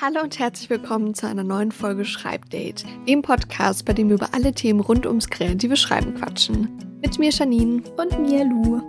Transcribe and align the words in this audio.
Hallo 0.00 0.20
und 0.22 0.38
herzlich 0.38 0.70
willkommen 0.70 1.14
zu 1.14 1.26
einer 1.26 1.42
neuen 1.44 1.72
Folge 1.72 2.04
Schreibdate, 2.04 2.84
dem 3.08 3.22
Podcast, 3.22 3.84
bei 3.84 3.92
dem 3.92 4.08
wir 4.08 4.16
über 4.16 4.32
alle 4.32 4.52
Themen 4.52 4.80
rund 4.80 5.06
ums 5.06 5.28
kreative 5.28 5.76
Schreiben 5.76 6.14
quatschen. 6.14 6.68
Mit 7.02 7.18
mir 7.18 7.30
Janine 7.30 7.82
und 7.96 8.18
mir 8.20 8.44
Lu. 8.44 8.80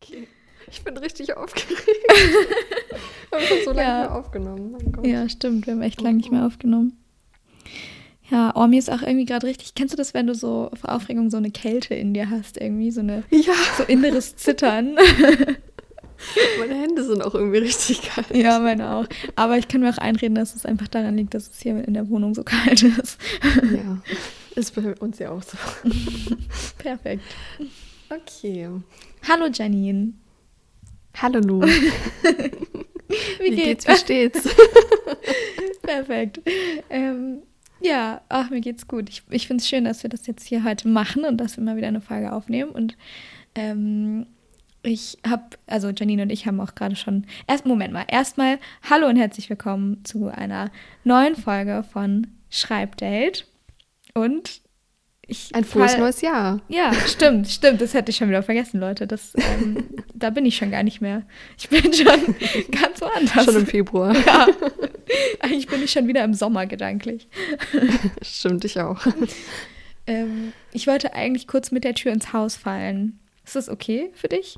Okay, 0.00 0.28
ich 0.70 0.84
bin 0.84 0.96
richtig 0.98 1.36
aufgeregt. 1.36 1.86
wir 3.30 3.38
haben 3.38 3.46
schon 3.46 3.58
so 3.64 3.72
lange 3.72 3.82
Ja. 3.82 4.00
nicht 4.02 4.08
mehr 4.10 4.14
aufgenommen. 4.18 4.70
Mein 4.72 4.92
Gott. 4.92 5.06
Ja, 5.06 5.28
stimmt, 5.28 5.66
wir 5.66 5.74
haben 5.74 5.82
echt 5.82 6.00
lange 6.00 6.16
nicht 6.18 6.30
mehr 6.30 6.46
aufgenommen. 6.46 7.01
Ja, 8.32 8.52
oh, 8.56 8.66
mir 8.66 8.78
ist 8.78 8.90
auch 8.90 9.02
irgendwie 9.02 9.26
gerade 9.26 9.46
richtig. 9.46 9.74
Kennst 9.74 9.92
du 9.92 9.96
das, 9.98 10.14
wenn 10.14 10.26
du 10.26 10.34
so 10.34 10.70
vor 10.80 10.92
Aufregung 10.92 11.28
so 11.30 11.36
eine 11.36 11.50
Kälte 11.50 11.94
in 11.94 12.14
dir 12.14 12.30
hast, 12.30 12.56
irgendwie 12.58 12.90
so 12.90 13.00
eine 13.00 13.24
Ja, 13.30 13.52
so 13.76 13.82
inneres 13.84 14.36
Zittern? 14.36 14.96
meine 16.58 16.74
Hände 16.74 17.04
sind 17.04 17.20
auch 17.22 17.34
irgendwie 17.34 17.58
richtig 17.58 18.00
kalt. 18.02 18.34
ja, 18.34 18.58
meine 18.58 18.94
auch. 18.94 19.06
Aber 19.36 19.58
ich 19.58 19.68
kann 19.68 19.82
mir 19.82 19.90
auch 19.90 19.98
einreden, 19.98 20.34
dass 20.34 20.54
es 20.54 20.64
einfach 20.64 20.88
daran 20.88 21.16
liegt, 21.18 21.34
dass 21.34 21.50
es 21.50 21.60
hier 21.60 21.86
in 21.86 21.92
der 21.92 22.08
Wohnung 22.08 22.34
so 22.34 22.42
kalt 22.42 22.82
ist. 22.82 23.18
Ja, 23.70 24.00
ist 24.54 24.74
bei 24.74 24.94
uns 24.94 25.18
ja 25.18 25.30
auch 25.30 25.42
so. 25.42 25.58
Perfekt. 26.78 27.22
Okay. 28.08 28.68
Hallo 29.28 29.48
Janine. 29.52 30.14
Hallo 31.20 31.38
Lu. 31.40 31.60
Wie, 31.66 32.48
Wie 33.40 33.56
geht's? 33.56 33.86
Wie 33.86 33.96
steht's? 33.96 34.48
Perfekt. 35.82 36.40
Ähm, 36.88 37.42
ja, 37.82 38.22
ach, 38.28 38.50
mir 38.50 38.60
geht's 38.60 38.88
gut. 38.88 39.08
Ich, 39.08 39.22
ich 39.30 39.46
finde 39.46 39.62
es 39.62 39.68
schön, 39.68 39.84
dass 39.84 40.02
wir 40.02 40.10
das 40.10 40.26
jetzt 40.26 40.46
hier 40.46 40.64
heute 40.64 40.88
machen 40.88 41.24
und 41.24 41.38
dass 41.38 41.56
wir 41.56 41.64
mal 41.64 41.76
wieder 41.76 41.88
eine 41.88 42.00
Folge 42.00 42.32
aufnehmen. 42.32 42.70
Und 42.70 42.96
ähm, 43.54 44.26
ich 44.82 45.18
habe, 45.26 45.44
also 45.66 45.90
Janine 45.90 46.22
und 46.22 46.30
ich 46.30 46.46
haben 46.46 46.60
auch 46.60 46.74
gerade 46.74 46.96
schon. 46.96 47.26
Erst, 47.46 47.66
Moment 47.66 47.92
mal, 47.92 48.06
erstmal 48.08 48.58
hallo 48.88 49.06
und 49.08 49.16
herzlich 49.16 49.50
willkommen 49.50 50.04
zu 50.04 50.28
einer 50.28 50.70
neuen 51.04 51.36
Folge 51.36 51.84
von 51.84 52.28
Schreibdate. 52.50 53.44
Und 54.14 54.61
ich. 55.32 55.54
Ein 55.54 55.64
frohes 55.64 55.96
neues 55.98 56.20
Jahr. 56.20 56.60
Ja, 56.68 56.92
stimmt, 57.06 57.48
stimmt. 57.48 57.80
Das 57.80 57.94
hätte 57.94 58.10
ich 58.10 58.16
schon 58.16 58.28
wieder 58.28 58.42
vergessen, 58.42 58.80
Leute. 58.80 59.06
Das, 59.06 59.32
ähm, 59.36 59.88
da 60.14 60.30
bin 60.30 60.46
ich 60.46 60.56
schon 60.56 60.70
gar 60.70 60.82
nicht 60.82 61.00
mehr. 61.00 61.22
Ich 61.58 61.68
bin 61.68 61.92
schon 61.92 62.06
ganz 62.70 63.00
woanders. 63.00 63.44
Schon 63.44 63.56
im 63.56 63.66
Februar. 63.66 64.14
Ja, 64.26 64.46
eigentlich 65.40 65.66
bin 65.66 65.82
ich 65.82 65.90
schon 65.90 66.06
wieder 66.06 66.24
im 66.24 66.32
Sommer 66.32 66.66
gedanklich. 66.66 67.28
Stimmt, 68.22 68.64
ich 68.64 68.80
auch. 68.80 69.04
Ähm, 70.06 70.52
ich 70.72 70.86
wollte 70.86 71.12
eigentlich 71.12 71.46
kurz 71.46 71.70
mit 71.70 71.84
der 71.84 71.94
Tür 71.94 72.12
ins 72.12 72.32
Haus 72.32 72.56
fallen. 72.56 73.18
Ist 73.44 73.56
das 73.56 73.68
okay 73.68 74.10
für 74.14 74.28
dich? 74.28 74.56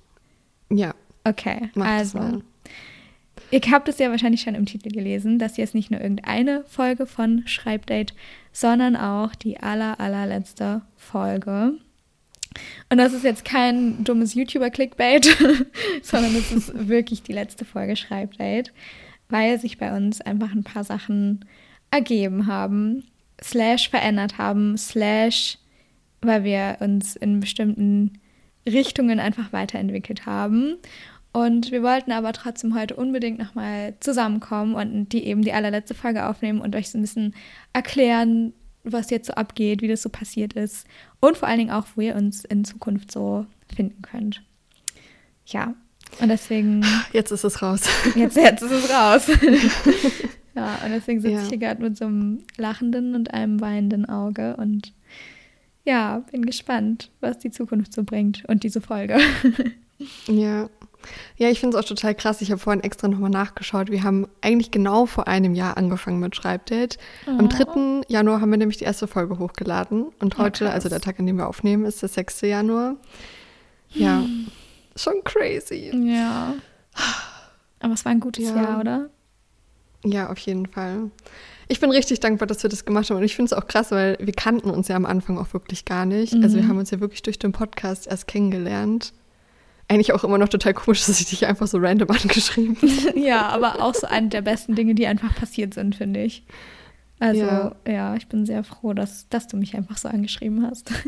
Ja, 0.71 0.95
Okay, 1.25 1.71
mach 1.75 1.87
das 1.87 2.15
also. 2.15 2.19
mal. 2.19 2.43
Ihr 3.51 3.61
habt 3.71 3.89
es 3.89 3.99
ja 3.99 4.11
wahrscheinlich 4.11 4.43
schon 4.43 4.55
im 4.55 4.67
Titel 4.67 4.91
gelesen, 4.91 5.39
dass 5.39 5.57
jetzt 5.57 5.75
nicht 5.75 5.91
nur 5.91 6.01
irgendeine 6.01 6.65
Folge 6.67 7.07
von 7.07 7.43
Schreibdate, 7.47 8.15
sondern 8.55 8.97
auch 8.97 9.35
die 9.35 9.59
aller, 9.59 10.01
allerletzte 10.01 10.81
Folge. 10.97 11.75
Und 12.89 12.99
das 12.99 13.13
ist 13.13 13.25
jetzt 13.25 13.45
kein 13.45 14.05
dummes 14.05 14.35
YouTuber-Clickbait, 14.35 15.27
sondern 16.03 16.37
es 16.37 16.53
ist 16.53 16.89
wirklich 16.89 17.25
die 17.25 17.33
letzte 17.33 17.65
Folge 17.65 17.97
Schreibdate, 17.97 18.73
weil 19.29 19.59
sich 19.59 19.77
bei 19.77 19.95
uns 19.95 20.21
einfach 20.21 20.53
ein 20.53 20.63
paar 20.63 20.85
Sachen 20.85 21.45
ergeben 21.91 22.47
haben, 22.47 23.05
slash 23.43 23.91
verändert 23.91 24.39
haben, 24.39 24.79
slash 24.79 25.59
weil 26.21 26.45
wir 26.45 26.77
uns 26.81 27.17
in 27.17 27.41
bestimmten 27.41 28.21
Richtungen 28.67 29.19
einfach 29.19 29.53
weiterentwickelt 29.53 30.27
haben. 30.27 30.77
Und 31.35 31.73
wir 31.73 31.83
wollten 31.83 32.13
aber 32.13 32.33
trotzdem 32.33 32.77
heute 32.77 32.95
unbedingt 32.95 33.41
nochmal 33.41 33.95
zusammenkommen 33.99 34.75
und 34.77 35.09
die 35.09 35.25
eben 35.25 35.43
die 35.43 35.53
allerletzte 35.53 35.93
Folge 35.93 36.27
aufnehmen 36.29 36.61
und 36.61 36.77
euch 36.77 36.91
so 36.91 36.97
ein 36.97 37.01
bisschen 37.01 37.35
erklären, 37.73 38.53
was 38.85 39.11
jetzt 39.11 39.27
so 39.27 39.33
abgeht, 39.33 39.83
wie 39.83 39.89
das 39.89 40.01
so 40.03 40.11
passiert 40.11 40.53
ist 40.53 40.87
und 41.19 41.37
vor 41.37 41.49
allen 41.49 41.59
Dingen 41.59 41.71
auch, 41.73 41.87
wo 41.97 42.03
ihr 42.03 42.15
uns 42.15 42.45
in 42.45 42.65
Zukunft 42.65 43.11
so 43.11 43.47
finden 43.75 44.01
könnt. 44.03 44.43
Ja, 45.47 45.75
und 46.21 46.29
deswegen, 46.29 46.85
Jetzt 47.13 47.33
ist 47.33 47.43
es 47.43 47.61
raus. 47.61 47.83
jetzt, 48.15 48.37
jetzt 48.37 48.63
ist 48.63 48.71
es 48.71 48.89
raus. 48.91 49.27
ja, 50.55 50.79
und 50.85 50.93
deswegen 50.93 51.21
sitze 51.21 51.35
Ja. 51.35 51.43
ich 51.43 51.49
hier 51.49 51.59
gerade 51.59 51.83
mit 51.83 51.97
so 51.97 52.05
einem 52.05 52.45
lachenden 52.57 53.17
und 53.17 53.35
einem 53.35 53.61
weinenden 53.61 54.05
Auge 54.09 54.55
und 54.57 54.93
ja, 55.85 56.21
bin 56.31 56.47
gespannt, 56.47 57.11
was 57.21 57.41
die 57.41 57.51
Zukunft 57.51 57.93
so 57.93 58.05
bringt 58.05 58.45
und 58.47 58.63
diese 58.63 58.81
Folge. 58.81 59.19
Ja. 60.29 60.71
Ja, 61.37 61.49
ich 61.51 61.61
finde 61.61 61.77
es 61.77 61.85
auch 61.85 61.89
total 61.89 62.15
krass. 62.15 62.41
Ich 62.41 62.51
habe 62.51 62.59
vorhin 62.61 62.83
extra 62.83 63.09
nochmal 63.09 63.31
nachgeschaut. 63.31 63.91
Wir 63.91 64.03
haben 64.03 64.27
eigentlich 64.41 64.71
genau 64.71 65.07
vor 65.07 65.27
einem 65.29 65.55
Jahr 65.55 65.77
angefangen 65.77 66.21
mit 66.21 66.35
Schreibdate. 66.37 66.97
Am 67.27 67.49
3. 67.49 68.03
Januar 68.09 68.41
haben 68.41 68.51
wir 68.51 68.59
nämlich 68.59 68.79
die 68.79 68.85
erste 68.85 69.07
Folge 69.07 69.39
hochgeladen. 69.39 70.07
Und 70.21 70.39
heute, 70.39 70.65
krass. 70.67 70.75
also 70.75 70.89
der 70.89 71.01
Tag, 71.01 71.19
an 71.19 71.27
dem 71.27 71.37
wir 71.37 71.49
aufnehmen, 71.49 71.85
ist 71.85 72.03
der 72.03 72.09
6. 72.09 72.43
Januar. 72.43 72.97
Ja, 73.91 74.21
Hm. 74.21 74.47
schon 74.97 75.15
crazy. 75.25 75.91
Ja. 76.09 76.55
Aber 77.81 77.95
es 77.95 78.05
war 78.05 78.13
ein 78.13 78.21
gutes 78.21 78.45
Ja. 78.45 78.57
Jahr, 78.57 78.81
oder? 78.81 79.11
Ja, 80.05 80.31
auf 80.31 80.39
jeden 80.39 80.67
Fall. 80.67 81.11
Ich 81.69 81.81
bin 81.81 81.91
richtig 81.91 82.21
dankbar, 82.21 82.47
dass 82.47 82.63
wir 82.63 82.69
das 82.69 82.85
gemacht 82.85 83.09
haben. 83.09 83.17
Und 83.17 83.23
ich 83.23 83.35
finde 83.35 83.47
es 83.47 83.53
auch 83.55 83.67
krass, 83.67 83.91
weil 83.91 84.19
wir 84.21 84.35
kannten 84.35 84.69
uns 84.69 84.89
ja 84.89 84.97
am 84.97 85.07
Anfang 85.07 85.39
auch 85.39 85.53
wirklich 85.55 85.85
gar 85.87 86.05
nicht. 86.05 86.35
Also 86.35 86.57
wir 86.57 86.63
Mhm. 86.65 86.69
haben 86.69 86.79
uns 86.79 86.91
ja 86.91 87.01
wirklich 87.01 87.23
durch 87.23 87.39
den 87.39 87.53
Podcast 87.53 88.07
erst 88.07 88.27
kennengelernt. 88.27 89.13
Eigentlich 89.89 90.13
auch 90.13 90.25
immer 90.25 90.39
noch 90.39 90.49
total 90.49 90.73
komisch, 90.75 91.05
dass 91.05 91.21
ich 91.21 91.29
dich 91.29 91.47
einfach 91.47 91.67
so 91.67 91.79
random 91.79 92.11
angeschrieben 92.23 92.77
habe. 92.77 93.19
ja, 93.19 93.49
aber 93.49 93.83
auch 93.83 93.95
so 93.95 94.07
eine 94.07 94.29
der 94.29 94.43
besten 94.43 94.75
Dinge, 94.75 94.95
die 94.95 95.07
einfach 95.07 95.35
passiert 95.35 95.75
sind, 95.75 95.95
finde 95.97 96.23
ich. 96.23 96.45
Also, 97.21 97.43
ja. 97.43 97.77
Ja. 97.87 98.17
ich 98.17 98.27
bin 98.29 98.45
sehr 98.47 98.65
froh, 98.65 98.93
dass, 98.93 99.29
dass 99.29 99.47
du 99.47 99.57
mich 99.57 99.77
einfach 99.77 99.97
so 99.97 100.09
angeschrieben 100.09 100.67
hast. 100.67 100.91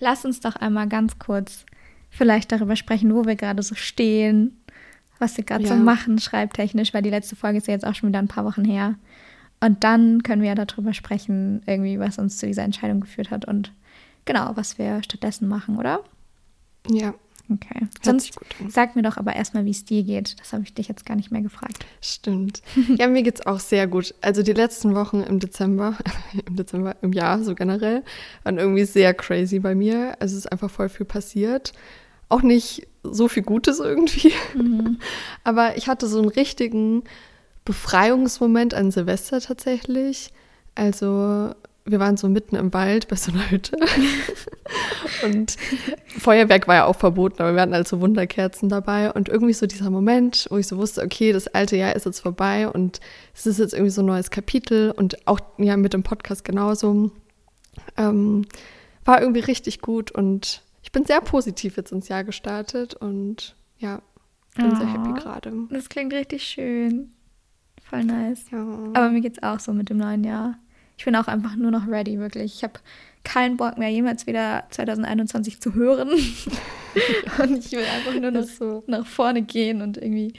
Lass 0.00 0.24
uns 0.24 0.40
doch 0.40 0.56
einmal 0.56 0.88
ganz 0.88 1.18
kurz 1.18 1.66
vielleicht 2.10 2.52
darüber 2.52 2.76
sprechen, 2.76 3.14
wo 3.14 3.24
wir 3.26 3.36
gerade 3.36 3.62
so 3.62 3.74
stehen, 3.74 4.64
was 5.18 5.36
wir 5.36 5.44
gerade 5.44 5.66
so 5.66 5.74
Ja. 5.74 5.80
machen, 5.80 6.18
schreibtechnisch, 6.18 6.94
weil 6.94 7.02
die 7.02 7.10
letzte 7.10 7.36
Folge 7.36 7.58
ist 7.58 7.66
ja 7.66 7.74
jetzt 7.74 7.84
auch 7.86 7.94
schon 7.94 8.08
wieder 8.08 8.20
ein 8.20 8.28
paar 8.28 8.44
Wochen 8.44 8.64
her. 8.64 8.94
Und 9.60 9.82
dann 9.84 10.22
können 10.22 10.42
wir 10.42 10.48
ja 10.50 10.54
darüber 10.54 10.94
sprechen, 10.94 11.62
irgendwie, 11.66 11.98
was 11.98 12.18
uns 12.18 12.38
zu 12.38 12.46
dieser 12.46 12.62
Entscheidung 12.62 13.00
geführt 13.00 13.30
hat 13.30 13.44
und 13.44 13.72
genau, 14.24 14.52
was 14.54 14.78
wir 14.78 15.02
stattdessen 15.02 15.48
machen, 15.48 15.78
oder? 15.78 16.04
Ja, 16.88 17.14
Okay. 17.50 17.80
hört 17.80 18.04
Sonst 18.04 18.38
sag 18.68 18.94
mir 18.94 19.02
doch 19.02 19.16
aber 19.16 19.34
erstmal, 19.34 19.64
wie 19.64 19.70
es 19.70 19.84
dir 19.84 20.02
geht. 20.02 20.38
Das 20.38 20.52
habe 20.52 20.64
ich 20.64 20.74
dich 20.74 20.88
jetzt 20.88 21.06
gar 21.06 21.16
nicht 21.16 21.30
mehr 21.30 21.40
gefragt. 21.40 21.86
Stimmt. 22.00 22.62
Ja, 22.98 23.06
mir 23.06 23.22
geht's 23.22 23.46
auch 23.46 23.60
sehr 23.60 23.86
gut. 23.86 24.14
Also 24.20 24.42
die 24.42 24.52
letzten 24.52 24.94
Wochen 24.94 25.20
im 25.20 25.38
Dezember, 25.38 25.96
im 26.46 26.56
Dezember, 26.56 26.96
im 27.02 27.12
Jahr 27.12 27.42
so 27.42 27.54
generell, 27.54 28.02
waren 28.42 28.58
irgendwie 28.58 28.84
sehr 28.84 29.14
crazy 29.14 29.60
bei 29.60 29.74
mir. 29.74 30.16
Also 30.20 30.36
es 30.36 30.44
ist 30.44 30.52
einfach 30.52 30.70
voll 30.70 30.88
viel 30.88 31.06
passiert. 31.06 31.72
Auch 32.28 32.42
nicht 32.42 32.86
so 33.02 33.28
viel 33.28 33.42
Gutes 33.42 33.78
irgendwie. 33.78 34.32
Aber 35.44 35.76
ich 35.76 35.88
hatte 35.88 36.06
so 36.06 36.18
einen 36.18 36.28
richtigen 36.28 37.04
Befreiungsmoment 37.68 38.72
an 38.72 38.90
Silvester 38.90 39.42
tatsächlich. 39.42 40.30
Also 40.74 41.54
wir 41.84 42.00
waren 42.00 42.16
so 42.16 42.26
mitten 42.26 42.56
im 42.56 42.72
Wald 42.72 43.08
bei 43.08 43.16
so 43.16 43.30
einer 43.30 43.50
Hütte. 43.50 43.76
Und 45.22 45.56
Feuerwerk 46.18 46.66
war 46.66 46.76
ja 46.76 46.84
auch 46.86 46.96
verboten, 46.96 47.42
aber 47.42 47.54
wir 47.54 47.60
hatten 47.60 47.74
also 47.74 48.00
Wunderkerzen 48.00 48.70
dabei. 48.70 49.12
Und 49.12 49.28
irgendwie 49.28 49.52
so 49.52 49.66
dieser 49.66 49.90
Moment, 49.90 50.46
wo 50.48 50.56
ich 50.56 50.66
so 50.66 50.78
wusste, 50.78 51.02
okay, 51.02 51.30
das 51.30 51.46
alte 51.48 51.76
Jahr 51.76 51.94
ist 51.94 52.06
jetzt 52.06 52.20
vorbei 52.20 52.70
und 52.70 53.00
es 53.34 53.46
ist 53.46 53.58
jetzt 53.58 53.74
irgendwie 53.74 53.90
so 53.90 54.00
ein 54.00 54.06
neues 54.06 54.30
Kapitel 54.30 54.90
und 54.90 55.28
auch 55.28 55.40
ja 55.58 55.76
mit 55.76 55.92
dem 55.92 56.02
Podcast 56.02 56.44
genauso. 56.44 57.10
Ähm, 57.98 58.46
war 59.04 59.20
irgendwie 59.20 59.40
richtig 59.40 59.82
gut 59.82 60.10
und 60.10 60.62
ich 60.82 60.90
bin 60.90 61.04
sehr 61.04 61.20
positiv 61.20 61.76
jetzt 61.76 61.92
ins 61.92 62.08
Jahr 62.08 62.24
gestartet 62.24 62.94
und 62.94 63.56
ja, 63.78 64.00
bin 64.56 64.74
sehr 64.74 64.90
happy 64.90 65.10
Oh. 65.10 65.14
gerade. 65.14 65.52
Das 65.70 65.90
klingt 65.90 66.14
richtig 66.14 66.44
schön. 66.44 67.12
Voll 67.88 68.04
nice. 68.04 68.44
Ja. 68.50 68.58
Aber 68.94 69.10
mir 69.10 69.20
geht's 69.20 69.42
auch 69.42 69.60
so 69.60 69.72
mit 69.72 69.88
dem 69.90 69.96
neuen 69.98 70.24
Jahr. 70.24 70.58
Ich 70.96 71.04
bin 71.04 71.14
auch 71.16 71.28
einfach 71.28 71.54
nur 71.56 71.70
noch 71.70 71.86
ready, 71.86 72.18
wirklich. 72.18 72.56
Ich 72.56 72.64
habe 72.64 72.74
keinen 73.24 73.56
Bock 73.56 73.78
mehr, 73.78 73.88
jemals 73.88 74.26
wieder 74.26 74.64
2021 74.70 75.60
zu 75.60 75.74
hören. 75.74 76.08
und 77.38 77.58
ich 77.58 77.72
will 77.72 77.84
einfach 77.84 78.20
nur 78.20 78.30
noch 78.30 78.42
so. 78.44 78.82
nach 78.86 79.06
vorne 79.06 79.42
gehen 79.42 79.82
und 79.82 79.96
irgendwie 79.96 80.32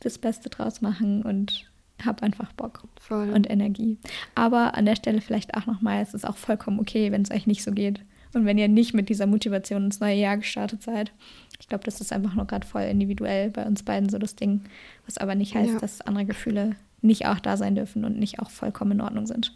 das 0.00 0.18
Beste 0.18 0.48
draus 0.48 0.80
machen 0.80 1.22
und 1.22 1.68
habe 2.04 2.22
einfach 2.22 2.52
Bock 2.52 2.84
Voll. 3.00 3.30
und 3.30 3.50
Energie. 3.50 3.98
Aber 4.34 4.74
an 4.76 4.86
der 4.86 4.96
Stelle 4.96 5.20
vielleicht 5.20 5.54
auch 5.54 5.66
nochmal, 5.66 6.00
es 6.00 6.14
ist 6.14 6.26
auch 6.26 6.36
vollkommen 6.36 6.78
okay, 6.80 7.10
wenn 7.10 7.22
es 7.22 7.30
euch 7.30 7.46
nicht 7.46 7.64
so 7.64 7.72
geht. 7.72 8.00
Und 8.34 8.44
wenn 8.44 8.58
ihr 8.58 8.68
nicht 8.68 8.94
mit 8.94 9.08
dieser 9.08 9.26
Motivation 9.26 9.86
ins 9.86 10.00
neue 10.00 10.16
Jahr 10.16 10.36
gestartet 10.36 10.82
seid. 10.82 11.12
Ich 11.60 11.66
glaube, 11.68 11.84
das 11.84 12.00
ist 12.00 12.12
einfach 12.12 12.34
nur 12.34 12.46
gerade 12.46 12.66
voll 12.66 12.82
individuell 12.82 13.50
bei 13.50 13.64
uns 13.66 13.82
beiden 13.82 14.08
so 14.10 14.18
das 14.18 14.36
Ding. 14.36 14.62
Was 15.06 15.18
aber 15.18 15.34
nicht 15.34 15.54
heißt, 15.54 15.72
Ja. 15.72 15.78
dass 15.80 16.02
andere 16.02 16.26
Gefühle 16.26 16.76
nicht 17.00 17.26
auch 17.26 17.40
da 17.40 17.56
sein 17.56 17.74
dürfen 17.74 18.04
und 18.04 18.18
nicht 18.18 18.40
auch 18.40 18.50
vollkommen 18.50 18.92
in 18.92 19.00
Ordnung 19.00 19.26
sind. 19.26 19.54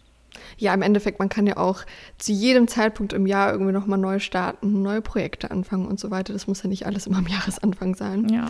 Ja, 0.57 0.73
im 0.73 0.81
Endeffekt, 0.83 1.19
man 1.19 1.29
kann 1.29 1.47
ja 1.47 1.59
auch 1.59 1.83
zu 2.19 2.33
jedem 2.33 2.67
Zeitpunkt 2.67 3.13
im 3.13 3.27
Jahr 3.27 3.53
irgendwie 3.53 3.73
nochmal 3.73 3.99
neu 3.99 4.19
starten, 4.19 4.81
neue 4.83 5.03
Projekte 5.03 5.51
anfangen 5.51 5.87
und 5.87 6.01
so 6.01 6.11
weiter. 6.11 6.33
Das 6.33 6.47
muss 6.47 6.63
ja 6.63 6.69
nicht 6.69 6.87
alles 6.87 7.07
immer 7.07 7.19
am 7.19 7.27
Jahresanfang 7.29 7.95
sein. 7.95 8.29
Ja. 8.29 8.47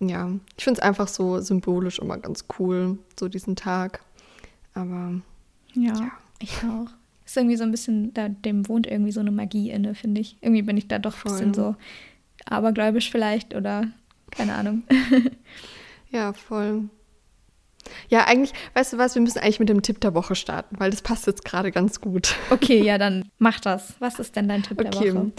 Ja, 0.00 0.32
ich 0.56 0.64
finde 0.64 0.80
es 0.80 0.84
einfach 0.86 1.06
so 1.06 1.40
symbolisch 1.40 2.00
immer 2.00 2.18
ganz 2.18 2.46
cool, 2.58 2.98
so 3.18 3.28
diesen 3.28 3.54
Tag. 3.54 4.00
Aber 4.74 5.14
Ja, 5.74 5.94
Ja. 5.94 6.10
ich 6.40 6.56
auch. 6.64 6.88
Ist 7.24 7.36
irgendwie 7.36 7.56
so 7.56 7.62
ein 7.62 7.70
bisschen, 7.70 8.12
da, 8.12 8.28
dem 8.28 8.66
wohnt 8.68 8.88
irgendwie 8.88 9.12
so 9.12 9.20
eine 9.20 9.30
Magie 9.30 9.70
inne, 9.70 9.94
finde 9.94 10.20
ich. 10.20 10.36
Irgendwie 10.40 10.62
bin 10.62 10.76
ich 10.76 10.88
da 10.88 10.98
doch 10.98 11.14
ein 11.18 11.22
bisschen 11.22 11.54
so 11.54 11.76
abergläubisch 12.46 13.10
vielleicht 13.12 13.54
oder 13.54 13.86
keine 14.32 14.54
Ahnung. 14.54 14.82
ja, 16.10 16.32
voll. 16.32 16.88
Ja, 18.08 18.24
eigentlich, 18.26 18.52
weißt 18.74 18.92
du 18.94 18.98
was, 18.98 19.14
wir 19.14 19.22
müssen 19.22 19.38
eigentlich 19.38 19.60
mit 19.60 19.68
dem 19.68 19.82
Tipp 19.82 20.00
der 20.00 20.14
Woche 20.14 20.34
starten, 20.34 20.76
weil 20.78 20.90
das 20.90 21.02
passt 21.02 21.26
jetzt 21.26 21.44
gerade 21.44 21.70
ganz 21.72 22.00
gut. 22.00 22.34
Okay, 22.50 22.82
ja, 22.82 22.98
dann 22.98 23.28
mach 23.38 23.60
das. 23.60 23.94
Was 23.98 24.18
ist 24.18 24.36
denn 24.36 24.48
dein 24.48 24.62
Tipp 24.62 24.78
der 24.78 24.86
Okay. 24.94 25.14
Woche? 25.14 25.32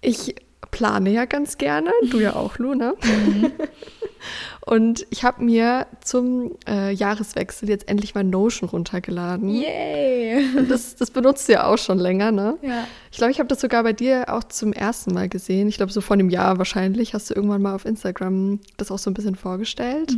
Ich 0.00 0.34
plane 0.70 1.10
ja 1.10 1.26
ganz 1.26 1.58
gerne, 1.58 1.92
du 2.10 2.18
ja 2.18 2.34
auch, 2.34 2.58
Luna. 2.58 2.94
Und 4.64 5.06
ich 5.10 5.24
habe 5.24 5.42
mir 5.42 5.86
zum 6.04 6.52
äh, 6.68 6.92
Jahreswechsel 6.92 7.68
jetzt 7.68 7.88
endlich 7.88 8.14
mal 8.14 8.22
Notion 8.22 8.68
runtergeladen. 8.68 9.48
Yay! 9.48 10.46
Das, 10.68 10.94
das 10.94 11.10
benutzt 11.10 11.48
du 11.48 11.54
ja 11.54 11.66
auch 11.66 11.78
schon 11.78 11.98
länger, 11.98 12.30
ne? 12.30 12.56
Ja. 12.62 12.86
Ich 13.10 13.18
glaube, 13.18 13.32
ich 13.32 13.40
habe 13.40 13.48
das 13.48 13.60
sogar 13.60 13.82
bei 13.82 13.92
dir 13.92 14.26
auch 14.28 14.44
zum 14.44 14.72
ersten 14.72 15.12
Mal 15.14 15.28
gesehen. 15.28 15.66
Ich 15.68 15.78
glaube, 15.78 15.90
so 15.90 16.00
vor 16.00 16.14
einem 16.14 16.30
Jahr 16.30 16.58
wahrscheinlich 16.58 17.12
hast 17.12 17.28
du 17.28 17.34
irgendwann 17.34 17.60
mal 17.60 17.74
auf 17.74 17.84
Instagram 17.84 18.60
das 18.76 18.92
auch 18.92 18.98
so 18.98 19.10
ein 19.10 19.14
bisschen 19.14 19.34
vorgestellt. 19.34 20.12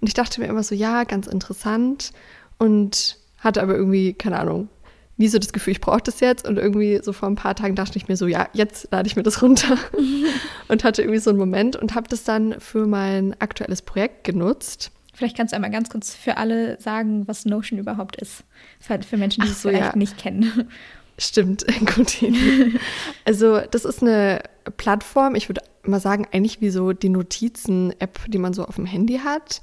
Und 0.00 0.08
ich 0.08 0.14
dachte 0.14 0.40
mir 0.40 0.48
immer 0.48 0.64
so, 0.64 0.74
ja, 0.74 1.04
ganz 1.04 1.28
interessant. 1.28 2.12
Und 2.58 3.18
hatte 3.38 3.62
aber 3.62 3.76
irgendwie, 3.76 4.14
keine 4.14 4.40
Ahnung, 4.40 4.68
nie 5.16 5.28
so 5.28 5.38
das 5.38 5.52
Gefühl, 5.52 5.72
ich 5.72 5.80
brauche 5.80 6.02
das 6.02 6.20
jetzt. 6.20 6.46
Und 6.46 6.58
irgendwie 6.58 7.00
so 7.02 7.12
vor 7.12 7.28
ein 7.28 7.36
paar 7.36 7.54
Tagen 7.54 7.74
dachte 7.74 7.96
ich 7.96 8.08
mir 8.08 8.16
so, 8.16 8.26
ja, 8.26 8.48
jetzt 8.52 8.88
lade 8.90 9.06
ich 9.06 9.16
mir 9.16 9.22
das 9.22 9.42
runter. 9.42 9.76
und 10.68 10.84
hatte 10.84 11.02
irgendwie 11.02 11.20
so 11.20 11.30
einen 11.30 11.38
Moment 11.38 11.76
und 11.76 11.94
habe 11.94 12.08
das 12.08 12.24
dann 12.24 12.60
für 12.60 12.86
mein 12.86 13.38
aktuelles 13.40 13.82
Projekt 13.82 14.24
genutzt. 14.24 14.90
Vielleicht 15.14 15.36
kannst 15.36 15.52
du 15.52 15.56
einmal 15.56 15.70
ganz 15.70 15.90
kurz 15.90 16.14
für 16.14 16.36
alle 16.36 16.80
sagen, 16.80 17.28
was 17.28 17.44
Notion 17.44 17.78
überhaupt 17.78 18.16
ist. 18.16 18.42
Für, 18.80 19.00
für 19.02 19.16
Menschen, 19.16 19.44
die 19.44 19.50
es 19.50 19.62
so, 19.62 19.68
vielleicht 19.68 19.92
ja. 19.92 19.96
nicht 19.96 20.18
kennen. 20.18 20.68
Stimmt, 21.18 21.64
gute 21.94 22.26
Idee. 22.26 22.80
Also, 23.24 23.60
das 23.70 23.84
ist 23.84 24.02
eine 24.02 24.42
Plattform, 24.76 25.36
ich 25.36 25.48
würde 25.48 25.60
mal 25.84 26.00
sagen, 26.00 26.26
eigentlich 26.32 26.60
wie 26.60 26.70
so 26.70 26.92
die 26.92 27.08
Notizen-App, 27.08 28.18
die 28.26 28.38
man 28.38 28.52
so 28.52 28.64
auf 28.64 28.74
dem 28.74 28.86
Handy 28.86 29.18
hat, 29.18 29.62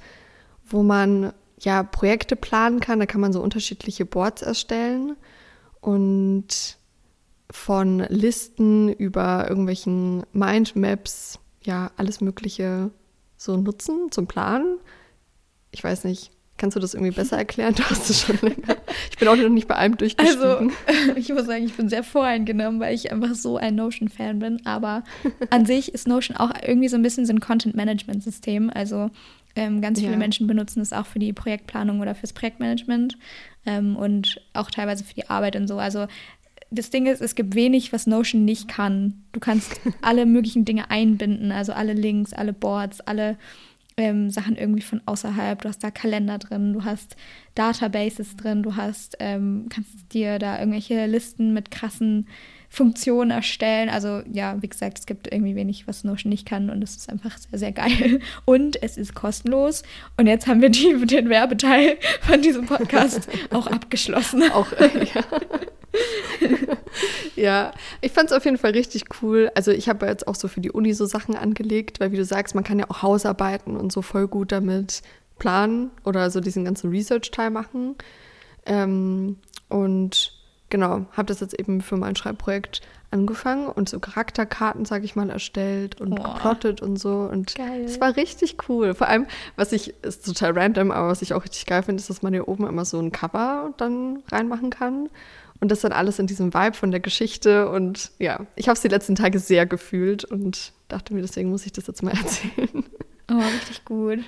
wo 0.66 0.82
man 0.82 1.34
ja 1.60 1.84
Projekte 1.84 2.38
planen 2.38 2.80
kann. 2.80 3.00
Da 3.00 3.06
kann 3.06 3.20
man 3.20 3.34
so 3.34 3.42
unterschiedliche 3.42 4.06
Boards 4.06 4.42
erstellen 4.42 5.18
und 5.82 6.78
von 7.52 8.00
Listen 8.08 8.90
über 8.94 9.48
irgendwelchen 9.50 10.24
Mindmaps, 10.32 11.40
ja, 11.64 11.92
alles 11.98 12.22
Mögliche 12.22 12.92
so 13.38 13.58
nutzen 13.58 14.12
zum 14.12 14.28
Planen. 14.28 14.78
Ich 15.72 15.84
weiß 15.84 16.06
nicht, 16.06 16.32
kannst 16.58 16.76
du 16.76 16.80
das 16.80 16.94
irgendwie 16.94 17.12
besser 17.12 17.38
erklären? 17.38 17.74
Du 17.76 17.84
hast 17.84 18.10
es 18.10 18.22
schon 18.22 18.38
länger. 18.42 18.78
Ich 19.10 19.18
bin 19.18 19.28
auch 19.28 19.36
noch 19.36 19.50
nicht 19.50 19.68
bei 19.68 19.76
allem 19.76 19.98
durchgestiegen. 19.98 20.42
Also, 20.42 20.72
ich 21.16 21.30
muss 21.30 21.46
sagen, 21.46 21.66
ich 21.66 21.74
bin 21.74 21.90
sehr 21.90 22.04
voreingenommen, 22.04 22.80
weil 22.80 22.96
ich 22.96 23.12
einfach 23.12 23.36
so 23.36 23.58
ein 23.58 23.76
Notion-Fan 23.76 24.40
bin. 24.40 24.66
Aber 24.66 25.04
an 25.50 25.66
sich 25.66 25.94
ist 25.94 26.08
Notion 26.08 26.38
auch 26.38 26.52
irgendwie 26.66 26.88
so 26.88 26.96
ein 26.96 27.02
bisschen 27.04 27.26
so 27.26 27.34
ein 27.34 27.40
Content-Management-System. 27.40 28.70
Also 28.74 29.10
ähm, 29.56 29.82
ganz 29.82 30.00
viele 30.00 30.14
Ja. 30.14 30.18
Menschen 30.18 30.48
benutzen 30.48 30.82
es 30.82 30.94
auch 30.94 31.06
für 31.06 31.20
die 31.20 31.34
Projektplanung 31.34 32.00
oder 32.00 32.16
fürs 32.16 32.32
Projektmanagement 32.32 33.18
ähm, 33.66 33.96
und 33.96 34.42
auch 34.54 34.72
teilweise 34.72 35.04
für 35.04 35.14
die 35.14 35.30
Arbeit 35.30 35.56
und 35.56 35.68
so. 35.68 35.78
Also 35.78 36.08
das 36.72 36.90
Ding 36.90 37.06
ist, 37.06 37.22
es 37.22 37.36
gibt 37.36 37.54
wenig, 37.54 37.92
was 37.92 38.08
Notion 38.08 38.46
nicht 38.46 38.68
kann. 38.68 39.24
Du 39.34 39.40
kannst 39.40 39.80
alle 40.02 40.26
möglichen 40.26 40.66
Dinge 40.66 40.90
einbinden, 40.90 41.52
also 41.52 41.74
alle 41.74 41.94
Links, 41.94 42.34
alle 42.34 42.54
Boards, 42.54 43.02
alle 43.02 43.38
ähm, 43.98 44.30
Sachen 44.30 44.56
irgendwie 44.56 44.82
von 44.82 45.02
außerhalb. 45.06 45.62
Du 45.62 45.68
hast 45.68 45.84
da 45.84 45.92
Kalender 45.92 46.38
drin, 46.38 46.74
du 46.74 46.84
hast 46.84 47.18
Databases 47.56 48.38
drin, 48.38 48.64
du 48.64 48.76
hast, 48.76 49.18
ähm, 49.20 49.68
kannst 49.70 50.14
dir 50.14 50.40
da 50.40 50.60
irgendwelche 50.60 51.06
Listen 51.06 51.54
mit 51.54 51.72
krassen 51.72 52.28
Funktionen 52.74 53.32
erstellen. 53.32 53.90
Also 53.90 54.22
ja, 54.32 54.56
wie 54.62 54.70
gesagt, 54.70 54.98
es 54.98 55.06
gibt 55.06 55.32
irgendwie 55.32 55.56
wenig, 55.56 55.90
was 55.90 56.06
Notion 56.06 56.30
nicht 56.30 56.48
kann 56.48 56.70
und 56.70 56.82
es 56.82 56.96
ist 56.96 57.10
einfach 57.10 57.38
sehr, 57.38 57.60
sehr 57.60 57.74
geil. 57.74 58.22
Und 58.46 58.82
es 58.82 58.98
ist 58.98 59.14
kostenlos. 59.14 59.84
Und 60.16 60.28
jetzt 60.28 60.48
haben 60.48 60.62
wir 60.62 60.70
die, 60.70 61.06
den 61.06 61.28
Werbeteil 61.28 61.98
von 62.22 62.42
diesem 62.42 62.66
Podcast 62.66 63.28
auch 63.52 63.68
abgeschlossen. 63.68 64.50
Auch, 64.52 64.68
ja. 64.72 65.24
ja, 67.36 67.72
ich 68.00 68.14
fand 68.14 68.32
es 68.32 68.38
auf 68.38 68.46
jeden 68.46 68.58
Fall 68.58 68.72
richtig 68.72 69.04
cool. 69.22 69.52
Also 69.54 69.72
ich 69.72 69.90
habe 69.90 70.06
jetzt 70.06 70.26
auch 70.26 70.36
so 70.36 70.48
für 70.48 70.62
die 70.62 70.72
Uni 70.72 70.94
so 70.94 71.06
Sachen 71.06 71.36
angelegt, 71.36 72.00
weil 72.00 72.14
wie 72.14 72.18
du 72.18 72.26
sagst, 72.26 72.56
man 72.56 72.64
kann 72.64 72.80
ja 72.80 72.90
auch 72.90 73.02
Hausarbeiten 73.02 73.76
und 73.76 73.92
so 73.92 74.02
voll 74.02 74.30
gut 74.30 74.54
damit 74.54 75.02
planen 75.40 75.92
oder 76.06 76.32
so 76.32 76.40
diesen 76.40 76.64
ganzen 76.64 76.90
Research-Teil 76.90 77.50
machen. 77.50 77.96
Ähm, 78.66 79.36
und 79.68 80.41
genau, 80.72 81.06
habe 81.12 81.28
das 81.28 81.40
jetzt 81.42 81.54
eben 81.54 81.82
für 81.82 81.98
mein 81.98 82.16
Schreibprojekt 82.16 82.82
angefangen 83.12 83.68
und 83.68 83.90
so 83.90 84.00
Charakterkarten, 84.00 84.86
sage 84.86 85.06
ich 85.06 85.16
mal, 85.16 85.30
erstellt 85.30 86.02
und 86.02 86.16
Boah. 86.16 86.34
geplottet 86.34 86.82
und 86.82 86.98
so. 86.98 87.30
Und 87.32 87.54
es 87.86 88.02
war 88.02 88.16
richtig 88.16 88.58
cool. 88.68 88.96
Vor 88.96 89.08
allem, 89.08 89.28
was 89.56 89.74
ich, 89.74 89.94
ist 90.04 90.26
total 90.26 90.58
random, 90.58 90.90
aber 90.90 91.10
was 91.10 91.22
ich 91.22 91.34
auch 91.34 91.44
richtig 91.44 91.66
geil 91.68 91.84
finde, 91.84 92.00
ist, 92.02 92.10
dass 92.10 92.24
man 92.24 92.34
hier 92.34 92.48
oben 92.48 92.66
immer 92.66 92.86
so 92.86 93.00
ein 93.00 93.12
Cover 93.12 93.74
dann 93.78 94.24
reinmachen 94.32 94.72
kann. 94.72 95.10
Und 95.60 95.70
das 95.70 95.82
dann 95.82 95.92
alles 95.92 96.18
in 96.18 96.26
diesem 96.26 96.56
Vibe 96.56 96.74
von 96.76 96.90
der 96.90 97.02
Geschichte. 97.02 97.70
Und 97.70 98.12
ja, 98.18 98.48
ich 98.56 98.68
habe 98.68 98.76
es 98.76 98.82
die 98.82 98.88
letzten 98.88 99.14
Tage 99.14 99.38
sehr 99.38 99.68
gefühlt 99.68 100.26
und 100.26 100.74
dachte 100.88 101.14
mir, 101.14 101.22
deswegen 101.22 101.52
muss 101.52 101.68
ich 101.68 101.72
das 101.74 101.86
jetzt 101.86 102.02
mal 102.02 102.12
erzählen. 102.18 102.84
Oh, 103.30 103.38
richtig 103.38 103.86
gut. 103.86 104.20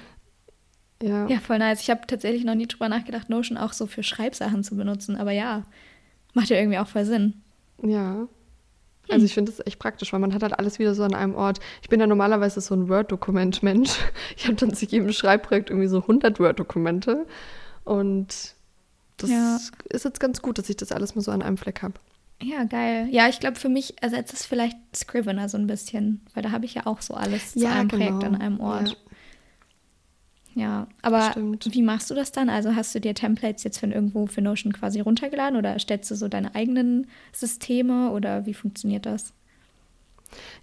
Ja, 1.01 1.27
Ja, 1.27 1.39
voll 1.39 1.57
nice. 1.57 1.81
Ich 1.81 1.89
habe 1.89 2.05
tatsächlich 2.05 2.43
noch 2.45 2.53
nie 2.55 2.67
drüber 2.67 2.87
nachgedacht, 2.87 3.29
Notion 3.29 3.57
auch 3.57 3.73
so 3.73 3.87
für 3.87 4.03
Schreibsachen 4.03 4.63
zu 4.63 4.75
benutzen. 4.75 5.15
Aber 5.15 5.31
ja, 5.31 5.63
macht 6.33 6.49
ja 6.49 6.57
irgendwie 6.57 6.77
auch 6.79 6.87
voll 6.87 7.05
Sinn. 7.05 7.41
ja. 7.81 8.27
Also 9.09 9.25
ich 9.25 9.33
finde 9.33 9.51
das 9.51 9.65
echt 9.67 9.79
praktisch, 9.79 10.13
weil 10.13 10.21
man 10.21 10.33
hat 10.33 10.43
halt 10.43 10.57
alles 10.57 10.79
wieder 10.79 10.95
so 10.95 11.03
an 11.03 11.13
einem 11.13 11.35
Ort. 11.35 11.59
Ich 11.81 11.89
bin 11.89 11.99
ja 11.99 12.07
normalerweise 12.07 12.61
so 12.61 12.73
ein 12.73 12.87
Word-Dokument-Mensch. 12.87 13.91
Ich 14.37 14.45
habe 14.45 14.55
dann 14.55 14.73
zu 14.73 14.85
jedem 14.85 15.11
Schreibprojekt 15.11 15.69
irgendwie 15.69 15.89
so 15.89 15.97
100 15.99 16.39
Word-Dokumente. 16.39 17.25
Und 17.83 18.27
das 19.17 19.29
Ja. 19.29 19.59
ist 19.89 20.05
jetzt 20.05 20.21
ganz 20.21 20.41
gut, 20.41 20.57
dass 20.57 20.69
ich 20.69 20.77
das 20.77 20.93
alles 20.93 21.15
mal 21.15 21.21
so 21.21 21.31
an 21.31 21.41
einem 21.41 21.57
Fleck 21.57 21.81
habe. 21.81 21.95
Ja, 22.41 22.63
geil. 22.63 23.09
Ja, 23.11 23.27
ich 23.27 23.41
glaube, 23.41 23.57
für 23.57 23.67
mich 23.69 24.01
ersetzt 24.01 24.31
es 24.33 24.45
vielleicht 24.45 24.77
Scrivener 24.95 25.49
so 25.49 25.57
ein 25.57 25.67
bisschen, 25.67 26.21
weil 26.33 26.41
da 26.43 26.51
habe 26.51 26.63
ich 26.65 26.73
ja 26.73 26.85
auch 26.85 27.01
so 27.01 27.13
alles 27.13 27.53
zu 27.53 27.67
einem 27.67 27.89
Projekt 27.89 28.23
an 28.23 28.35
einem 28.35 28.61
Ort. 28.61 28.89
Ja. 28.89 28.95
Ja, 30.55 30.87
aber 31.01 31.31
Stimmt. 31.31 31.67
wie 31.73 31.81
machst 31.81 32.11
du 32.11 32.15
das 32.15 32.31
dann? 32.31 32.49
Also 32.49 32.75
hast 32.75 32.93
du 32.93 33.01
dir 33.01 33.15
Templates 33.15 33.63
jetzt 33.63 33.79
von 33.79 33.91
irgendwo 33.91 34.27
für 34.27 34.41
Notion 34.41 34.71
quasi 34.71 34.99
runtergeladen 34.99 35.57
oder 35.57 35.77
stellst 35.79 36.11
du 36.11 36.15
so 36.15 36.27
deine 36.27 36.53
eigenen 36.53 37.07
Systeme 37.31 38.11
oder 38.11 38.45
wie 38.45 38.53
funktioniert 38.53 39.05
das? 39.05 39.33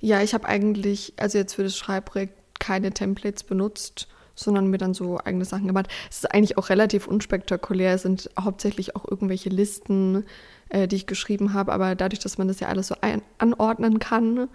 Ja, 0.01 0.23
ich 0.23 0.35
habe 0.35 0.47
eigentlich, 0.47 1.15
also 1.17 1.39
jetzt 1.39 1.55
für 1.55 1.65
das 1.65 1.77
Schreibprojekt 1.77 2.61
keine 2.61 2.93
Templates 2.93 3.43
benutzt, 3.43 4.09
sondern 4.35 4.69
mir 4.69 4.79
dann 4.79 4.95
so 4.95 5.19
eigene 5.19 5.45
Sachen 5.45 5.67
gemacht. 5.67 5.89
Es 6.09 6.19
ist 6.19 6.33
eigentlich 6.33 6.57
auch 6.57 6.69
relativ 6.69 7.07
unspektakulär, 7.07 7.95
es 7.95 8.03
sind 8.03 8.31
hauptsächlich 8.39 8.97
auch 8.97 9.05
irgendwelche 9.09 9.51
Listen, 9.51 10.25
äh, 10.69 10.87
die 10.87 10.97
ich 10.97 11.07
geschrieben 11.07 11.53
habe, 11.53 11.73
aber 11.73 11.95
dadurch, 11.95 12.21
dass 12.21 12.39
man 12.39 12.49
das 12.49 12.61
ja 12.61 12.69
alles 12.69 12.89
so 12.89 12.95
ein 13.01 13.23
anordnen 13.39 13.99
kann, 13.99 14.49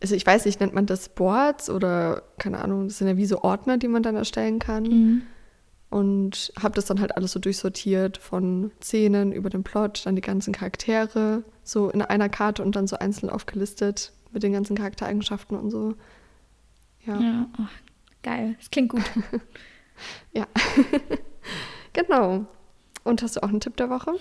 also 0.00 0.14
ich 0.14 0.24
weiß 0.24 0.44
nicht, 0.44 0.60
nennt 0.60 0.74
man 0.74 0.86
das 0.86 1.08
Boards 1.08 1.68
oder 1.70 2.22
keine 2.38 2.60
Ahnung, 2.60 2.88
das 2.88 2.98
sind 2.98 3.08
ja 3.08 3.16
wie 3.16 3.26
so 3.26 3.42
Ordner, 3.42 3.78
die 3.78 3.88
man 3.88 4.02
dann 4.02 4.16
erstellen 4.16 4.58
kann. 4.58 4.84
Und 5.90 6.52
habe 6.60 6.74
das 6.74 6.84
dann 6.84 7.00
halt 7.00 7.16
alles 7.16 7.32
so 7.32 7.40
durchsortiert 7.40 8.18
von 8.18 8.70
Szenen 8.82 9.32
über 9.32 9.48
den 9.48 9.64
Plot, 9.64 10.04
dann 10.04 10.16
die 10.16 10.22
ganzen 10.22 10.52
Charaktere 10.52 11.44
so 11.64 11.88
in 11.88 12.02
einer 12.02 12.28
Karte 12.28 12.62
und 12.62 12.76
dann 12.76 12.86
so 12.86 12.98
einzeln 12.98 13.30
aufgelistet 13.30 14.12
mit 14.30 14.42
den 14.42 14.52
ganzen 14.52 14.76
Charaktereigenschaften 14.76 15.56
und 15.56 15.70
so. 15.70 15.94
Ja, 17.06 17.18
Ja, 17.18 17.46
oh, 17.58 17.66
geil. 18.22 18.54
Das 18.58 18.70
klingt 18.70 18.90
gut. 18.90 19.02
ja. 20.32 20.46
genau. 21.94 22.46
Und 23.04 23.22
hast 23.22 23.36
du 23.36 23.42
auch 23.42 23.48
einen 23.48 23.60
Tipp 23.60 23.76
der 23.78 23.88
Woche? 23.88 24.12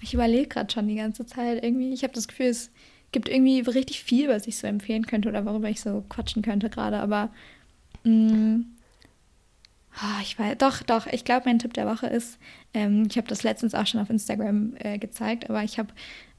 Ich 0.00 0.14
überlege 0.14 0.48
gerade 0.48 0.72
schon 0.72 0.86
die 0.86 0.94
ganze 0.94 1.26
Zeit 1.26 1.64
irgendwie. 1.64 1.92
Ich 1.92 2.04
habe 2.04 2.14
das 2.14 2.28
Gefühl, 2.28 2.46
es 2.46 2.70
gibt 3.12 3.28
irgendwie 3.28 3.60
richtig 3.60 4.02
viel, 4.02 4.28
was 4.28 4.46
ich 4.46 4.58
so 4.58 4.66
empfehlen 4.66 5.06
könnte 5.06 5.28
oder 5.28 5.44
worüber 5.44 5.68
ich 5.68 5.80
so 5.80 6.04
quatschen 6.08 6.42
könnte 6.42 6.70
gerade. 6.70 6.98
Aber 6.98 7.30
mh, 8.04 8.60
ah, 9.96 10.20
ich 10.22 10.38
weiß, 10.38 10.58
doch, 10.58 10.82
doch. 10.82 11.06
Ich 11.06 11.24
glaube, 11.24 11.42
mein 11.46 11.58
Tipp 11.58 11.74
der 11.74 11.86
Woche 11.86 12.06
ist, 12.06 12.38
ähm, 12.74 13.06
ich 13.10 13.16
habe 13.16 13.28
das 13.28 13.42
letztens 13.42 13.74
auch 13.74 13.86
schon 13.86 14.00
auf 14.00 14.10
Instagram 14.10 14.74
äh, 14.78 14.98
gezeigt, 14.98 15.50
aber 15.50 15.62
ich 15.64 15.78
habe, 15.78 15.92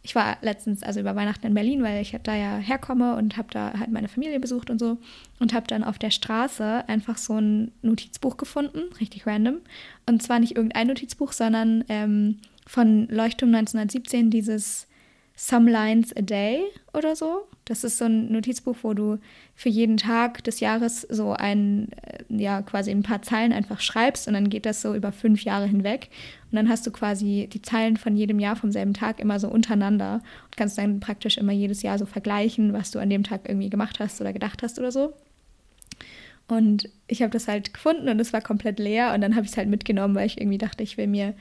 ich 0.04 0.16
war 0.16 0.38
letztens, 0.42 0.82
also 0.84 1.00
über 1.00 1.16
Weihnachten 1.16 1.46
in 1.46 1.54
Berlin, 1.54 1.84
weil 1.84 2.02
ich 2.02 2.18
da 2.24 2.36
ja 2.36 2.58
herkomme 2.58 3.16
und 3.16 3.38
habe 3.38 3.50
da 3.52 3.74
halt 3.78 3.92
meine 3.92 4.08
Familie 4.08 4.40
besucht 4.40 4.70
und 4.70 4.80
so 4.80 4.98
und 5.40 5.54
habe 5.54 5.68
dann 5.68 5.84
auf 5.84 6.00
der 6.00 6.12
Straße 6.12 6.88
einfach 6.88 7.18
so 7.18 7.38
ein 7.38 7.72
Notizbuch 7.82 8.38
gefunden, 8.38 8.94
richtig 9.00 9.28
random. 9.28 9.58
Und 10.06 10.24
zwar 10.24 10.40
nicht 10.40 10.56
irgendein 10.56 10.88
Notizbuch, 10.88 11.34
sondern 11.34 11.84
ähm, 11.90 12.40
von 12.66 13.08
Leuchtturm 13.10 13.54
1917 13.54 14.32
dieses 14.32 14.88
Some 15.44 15.72
Lines 15.72 16.16
a 16.16 16.22
Day 16.22 16.62
oder 16.94 17.16
so. 17.16 17.48
Das 17.66 17.84
ist 17.84 17.98
so 17.98 18.06
ein 18.06 18.32
Notizbuch, 18.32 18.76
wo 18.84 18.94
du 18.94 19.18
für 19.56 19.70
jeden 19.70 19.98
Tag 19.98 20.44
des 20.44 20.60
Jahres 20.60 21.02
so 21.02 21.34
ein, 21.34 21.92
äh, 21.94 22.24
ja, 22.30 22.62
quasi 22.62 22.92
ein 22.92 23.02
paar 23.02 23.24
Zeilen 23.24 23.52
einfach 23.52 23.80
schreibst 23.80 24.28
und 24.28 24.36
dann 24.36 24.52
geht 24.52 24.68
das 24.68 24.84
so 24.84 24.94
über 24.94 25.12
fünf 25.12 25.44
Jahre 25.44 25.66
hinweg. 25.66 26.10
Und 26.52 26.58
dann 26.58 26.70
hast 26.70 26.86
du 26.86 26.92
quasi 26.92 27.50
die 27.52 27.64
Zeilen 27.64 27.98
von 27.98 28.16
jedem 28.16 28.38
Jahr 28.38 28.56
vom 28.56 28.72
selben 28.72 28.94
Tag 28.94 29.20
immer 29.20 29.40
so 29.40 29.48
untereinander 29.48 30.22
und 30.46 30.58
kannst 30.58 30.78
dann 30.78 31.00
praktisch 31.00 31.40
immer 31.40 31.54
jedes 31.54 31.82
Jahr 31.82 31.98
so 31.98 32.06
vergleichen, 32.06 32.72
was 32.72 32.92
du 32.92 33.00
an 33.00 33.10
dem 33.10 33.24
Tag 33.24 33.50
irgendwie 33.50 33.72
gemacht 33.72 34.00
hast 34.00 34.22
oder 34.22 34.34
gedacht 34.34 34.62
hast 34.62 34.78
oder 34.78 34.92
so. 34.92 35.12
Und 36.48 36.88
ich 37.08 37.24
habe 37.24 37.32
das 37.32 37.48
halt 37.48 37.74
gefunden 37.74 38.10
und 38.10 38.20
es 38.20 38.32
war 38.32 38.42
komplett 38.42 38.78
leer 38.78 39.12
und 39.16 39.22
dann 39.22 39.36
habe 39.36 39.46
ich 39.46 39.54
es 39.54 39.58
halt 39.58 39.70
mitgenommen, 39.70 40.14
weil 40.14 40.28
ich 40.28 40.40
irgendwie 40.40 40.60
dachte, 40.60 40.84
ich 40.84 40.98
will 40.98 41.08
mir 41.08 41.34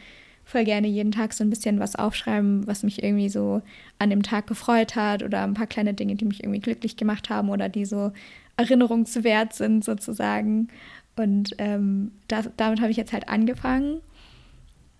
voll 0.50 0.64
gerne 0.64 0.88
jeden 0.88 1.12
Tag 1.12 1.32
so 1.32 1.44
ein 1.44 1.50
bisschen 1.50 1.78
was 1.78 1.96
aufschreiben, 1.96 2.66
was 2.66 2.82
mich 2.82 3.02
irgendwie 3.02 3.28
so 3.28 3.62
an 3.98 4.10
dem 4.10 4.22
Tag 4.22 4.46
gefreut 4.46 4.96
hat 4.96 5.22
oder 5.22 5.42
ein 5.44 5.54
paar 5.54 5.66
kleine 5.66 5.94
Dinge, 5.94 6.16
die 6.16 6.24
mich 6.24 6.42
irgendwie 6.42 6.60
glücklich 6.60 6.96
gemacht 6.96 7.30
haben 7.30 7.48
oder 7.48 7.68
die 7.68 7.84
so 7.84 8.12
erinnerungswert 8.56 9.52
sind 9.52 9.84
sozusagen. 9.84 10.68
Und 11.16 11.54
ähm, 11.58 12.12
das, 12.28 12.50
damit 12.56 12.80
habe 12.80 12.90
ich 12.90 12.96
jetzt 12.96 13.12
halt 13.12 13.28
angefangen. 13.28 14.00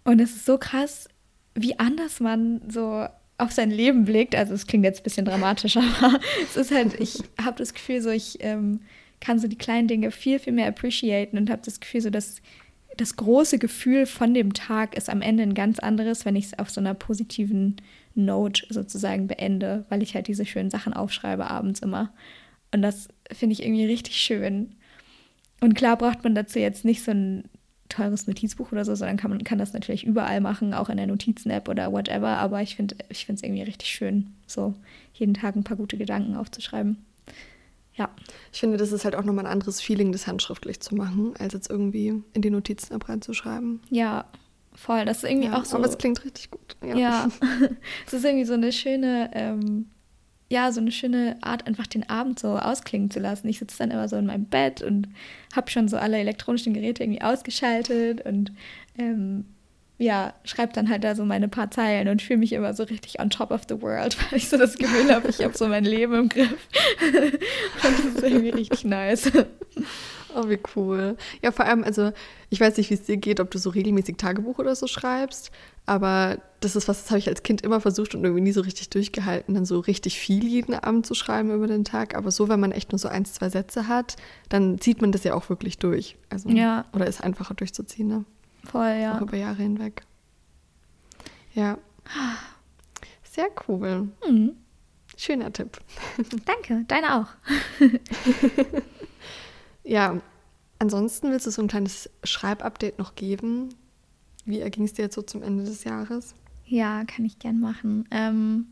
Und 0.04 0.20
es 0.20 0.36
ist 0.36 0.46
so 0.46 0.56
krass, 0.56 1.08
wie 1.54 1.78
anders 1.78 2.20
man 2.20 2.62
so 2.68 3.06
auf 3.38 3.52
sein 3.52 3.70
Leben 3.70 4.04
blickt. 4.04 4.34
Also 4.34 4.54
es 4.54 4.66
klingt 4.66 4.84
jetzt 4.84 5.00
ein 5.00 5.04
bisschen 5.04 5.24
dramatisch, 5.24 5.76
aber 6.00 6.20
es 6.44 6.56
ist 6.56 6.72
halt, 6.72 6.98
ich 7.00 7.22
habe 7.42 7.56
das 7.58 7.74
Gefühl, 7.74 8.00
so 8.00 8.10
ich 8.10 8.38
ähm, 8.40 8.80
kann 9.20 9.38
so 9.38 9.48
die 9.48 9.58
kleinen 9.58 9.88
Dinge 9.88 10.10
viel, 10.10 10.38
viel 10.38 10.52
mehr 10.52 10.68
appreciaten 10.68 11.36
und 11.38 11.50
habe 11.50 11.62
das 11.64 11.80
Gefühl, 11.80 12.00
so 12.00 12.10
dass 12.10 12.40
das 13.00 13.16
große 13.16 13.58
Gefühl 13.58 14.04
von 14.04 14.34
dem 14.34 14.52
Tag 14.52 14.94
ist 14.94 15.08
am 15.08 15.22
Ende 15.22 15.42
ein 15.42 15.54
ganz 15.54 15.78
anderes, 15.78 16.26
wenn 16.26 16.36
ich 16.36 16.46
es 16.46 16.58
auf 16.58 16.68
so 16.68 16.80
einer 16.80 16.92
positiven 16.92 17.76
Note 18.14 18.66
sozusagen 18.68 19.26
beende, 19.26 19.86
weil 19.88 20.02
ich 20.02 20.14
halt 20.14 20.28
diese 20.28 20.44
schönen 20.44 20.68
Sachen 20.68 20.92
aufschreibe 20.92 21.48
abends 21.48 21.80
immer. 21.80 22.12
Und 22.72 22.82
das 22.82 23.08
finde 23.32 23.54
ich 23.54 23.62
irgendwie 23.62 23.86
richtig 23.86 24.16
schön. 24.16 24.74
Und 25.60 25.74
klar 25.74 25.96
braucht 25.96 26.24
man 26.24 26.34
dazu 26.34 26.58
jetzt 26.58 26.84
nicht 26.84 27.02
so 27.02 27.12
ein 27.12 27.44
teures 27.88 28.26
Notizbuch 28.26 28.70
oder 28.70 28.84
so, 28.84 28.94
sondern 28.94 29.16
kann 29.16 29.30
man 29.30 29.42
kann 29.44 29.58
das 29.58 29.72
natürlich 29.72 30.04
überall 30.04 30.40
machen, 30.40 30.74
auch 30.74 30.90
in 30.90 30.98
der 30.98 31.06
Notizen-App 31.06 31.68
oder 31.68 31.92
whatever. 31.92 32.36
Aber 32.36 32.60
ich 32.60 32.76
finde 32.76 32.96
es 33.08 33.42
irgendwie 33.42 33.62
richtig 33.62 33.88
schön, 33.88 34.34
so 34.46 34.74
jeden 35.14 35.34
Tag 35.34 35.56
ein 35.56 35.64
paar 35.64 35.76
gute 35.76 35.96
Gedanken 35.96 36.36
aufzuschreiben. 36.36 36.98
Ja. 38.00 38.08
Ich 38.50 38.60
finde, 38.60 38.78
das 38.78 38.92
ist 38.92 39.04
halt 39.04 39.14
auch 39.14 39.24
nochmal 39.24 39.44
ein 39.44 39.52
anderes 39.52 39.82
Feeling, 39.82 40.10
das 40.10 40.26
handschriftlich 40.26 40.80
zu 40.80 40.94
machen, 40.94 41.34
als 41.38 41.52
jetzt 41.52 41.68
irgendwie 41.68 42.22
in 42.32 42.40
die 42.40 42.48
Notizen-App 42.48 43.10
reinzuschreiben. 43.10 43.80
Ja, 43.90 44.24
voll. 44.72 45.04
Das 45.04 45.18
ist 45.18 45.30
irgendwie 45.30 45.48
ja, 45.48 45.58
auch 45.58 45.66
so. 45.66 45.76
Aber 45.76 45.84
es 45.84 45.98
klingt 45.98 46.24
richtig 46.24 46.50
gut. 46.50 46.76
Ja. 46.82 46.96
ja. 46.96 47.28
es 48.06 48.14
ist 48.14 48.24
irgendwie 48.24 48.46
so 48.46 48.54
eine 48.54 48.72
schöne, 48.72 49.30
ähm, 49.34 49.90
ja, 50.48 50.72
so 50.72 50.80
eine 50.80 50.92
schöne 50.92 51.36
Art, 51.42 51.66
einfach 51.66 51.86
den 51.86 52.08
Abend 52.08 52.38
so 52.38 52.56
ausklingen 52.56 53.10
zu 53.10 53.20
lassen. 53.20 53.48
Ich 53.48 53.58
sitze 53.58 53.76
dann 53.76 53.90
immer 53.90 54.08
so 54.08 54.16
in 54.16 54.24
meinem 54.24 54.46
Bett 54.46 54.80
und 54.80 55.06
habe 55.54 55.70
schon 55.70 55.86
so 55.86 55.98
alle 55.98 56.16
elektronischen 56.16 56.72
Geräte 56.72 57.02
irgendwie 57.02 57.20
ausgeschaltet 57.20 58.24
und 58.24 58.50
ähm, 58.96 59.44
ja, 60.00 60.32
schreibe 60.44 60.72
dann 60.72 60.88
halt 60.88 61.04
da 61.04 61.14
so 61.14 61.26
meine 61.26 61.46
paar 61.46 61.70
Zeilen 61.70 62.08
und 62.08 62.22
fühle 62.22 62.38
mich 62.38 62.54
immer 62.54 62.72
so 62.72 62.84
richtig 62.84 63.20
on 63.20 63.28
top 63.28 63.50
of 63.50 63.62
the 63.68 63.82
world, 63.82 64.16
weil 64.30 64.38
ich 64.38 64.48
so 64.48 64.56
das 64.56 64.78
Gefühl 64.78 65.14
habe, 65.14 65.28
ich 65.28 65.44
habe 65.44 65.56
so 65.56 65.68
mein 65.68 65.84
Leben 65.84 66.14
im 66.14 66.28
Griff. 66.30 66.48
und 67.84 67.98
das 67.98 68.14
ist 68.14 68.22
irgendwie 68.22 68.48
richtig 68.48 68.84
nice. 68.84 69.30
Oh, 70.34 70.48
wie 70.48 70.58
cool. 70.74 71.16
Ja, 71.42 71.52
vor 71.52 71.66
allem, 71.66 71.84
also 71.84 72.12
ich 72.48 72.60
weiß 72.60 72.78
nicht, 72.78 72.88
wie 72.88 72.94
es 72.94 73.02
dir 73.02 73.18
geht, 73.18 73.40
ob 73.40 73.50
du 73.50 73.58
so 73.58 73.68
regelmäßig 73.68 74.16
Tagebuch 74.16 74.58
oder 74.58 74.74
so 74.74 74.86
schreibst, 74.86 75.50
aber 75.84 76.38
das 76.60 76.76
ist 76.76 76.88
was, 76.88 77.02
das 77.02 77.10
habe 77.10 77.18
ich 77.18 77.28
als 77.28 77.42
Kind 77.42 77.60
immer 77.60 77.80
versucht 77.80 78.14
und 78.14 78.24
irgendwie 78.24 78.42
nie 78.42 78.52
so 78.52 78.62
richtig 78.62 78.88
durchgehalten, 78.88 79.54
dann 79.54 79.66
so 79.66 79.80
richtig 79.80 80.18
viel 80.18 80.44
jeden 80.44 80.74
Abend 80.74 81.04
zu 81.04 81.14
schreiben 81.14 81.52
über 81.52 81.66
den 81.66 81.84
Tag. 81.84 82.14
Aber 82.14 82.30
so, 82.30 82.48
wenn 82.48 82.60
man 82.60 82.72
echt 82.72 82.92
nur 82.92 82.98
so 82.98 83.08
ein, 83.08 83.26
zwei 83.26 83.50
Sätze 83.50 83.86
hat, 83.86 84.16
dann 84.48 84.78
zieht 84.78 85.02
man 85.02 85.12
das 85.12 85.24
ja 85.24 85.34
auch 85.34 85.50
wirklich 85.50 85.76
durch. 85.76 86.16
Also, 86.30 86.48
ja. 86.48 86.86
Oder 86.94 87.06
ist 87.06 87.22
einfacher 87.22 87.54
durchzuziehen, 87.54 88.08
ne? 88.08 88.24
Voll, 88.64 88.98
ja. 89.00 89.16
Auch 89.16 89.22
über 89.22 89.36
Jahre 89.36 89.62
hinweg. 89.62 90.02
Ja. 91.54 91.78
Sehr 93.22 93.48
cool. 93.68 94.08
Mhm. 94.28 94.56
Schöner 95.16 95.52
Tipp. 95.52 95.78
Danke, 96.46 96.84
deine 96.88 97.16
auch. 97.16 97.28
ja, 99.84 100.20
ansonsten 100.78 101.30
willst 101.30 101.46
du 101.46 101.50
so 101.50 101.62
ein 101.62 101.68
kleines 101.68 102.10
Schreibupdate 102.24 102.98
noch 102.98 103.14
geben? 103.14 103.74
Wie 104.44 104.60
erging 104.60 104.84
es 104.84 104.94
dir 104.94 105.02
jetzt 105.02 105.14
so 105.14 105.22
zum 105.22 105.42
Ende 105.42 105.64
des 105.64 105.84
Jahres? 105.84 106.34
Ja, 106.64 107.04
kann 107.04 107.24
ich 107.24 107.38
gern 107.38 107.60
machen. 107.60 108.08
Ähm, 108.10 108.68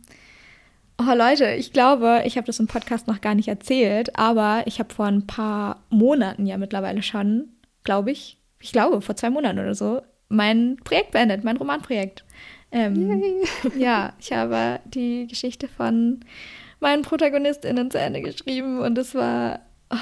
oh 0.98 1.14
Leute, 1.14 1.50
ich 1.54 1.72
glaube, 1.72 2.22
ich 2.24 2.36
habe 2.36 2.46
das 2.46 2.60
im 2.60 2.66
Podcast 2.66 3.06
noch 3.06 3.20
gar 3.20 3.34
nicht 3.34 3.48
erzählt, 3.48 4.16
aber 4.18 4.62
ich 4.66 4.78
habe 4.78 4.94
vor 4.94 5.06
ein 5.06 5.26
paar 5.26 5.82
Monaten 5.90 6.46
ja 6.46 6.56
mittlerweile 6.56 7.02
schon, 7.02 7.48
glaube 7.84 8.10
ich, 8.10 8.38
ich 8.60 8.72
glaube, 8.72 9.00
vor 9.00 9.16
zwei 9.16 9.30
Monaten 9.30 9.58
oder 9.58 9.74
so, 9.74 10.02
mein 10.28 10.76
Projekt 10.84 11.12
beendet, 11.12 11.44
mein 11.44 11.56
Romanprojekt. 11.56 12.24
Ähm, 12.70 13.42
ja, 13.78 14.12
ich 14.20 14.32
habe 14.32 14.80
die 14.84 15.26
Geschichte 15.26 15.68
von 15.68 16.20
meinen 16.80 17.02
ProtagonistInnen 17.02 17.90
zu 17.90 17.98
Ende 17.98 18.20
geschrieben 18.20 18.80
und 18.80 18.98
es 18.98 19.14
war, 19.14 19.60
oh, 19.90 19.96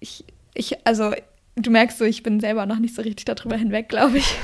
ich, 0.00 0.24
ich, 0.54 0.86
also 0.86 1.12
du 1.56 1.70
merkst 1.70 1.98
so, 1.98 2.04
ich 2.04 2.22
bin 2.22 2.40
selber 2.40 2.66
noch 2.66 2.78
nicht 2.78 2.94
so 2.94 3.02
richtig 3.02 3.24
darüber 3.24 3.56
hinweg, 3.56 3.88
glaube 3.88 4.18
ich. 4.18 4.36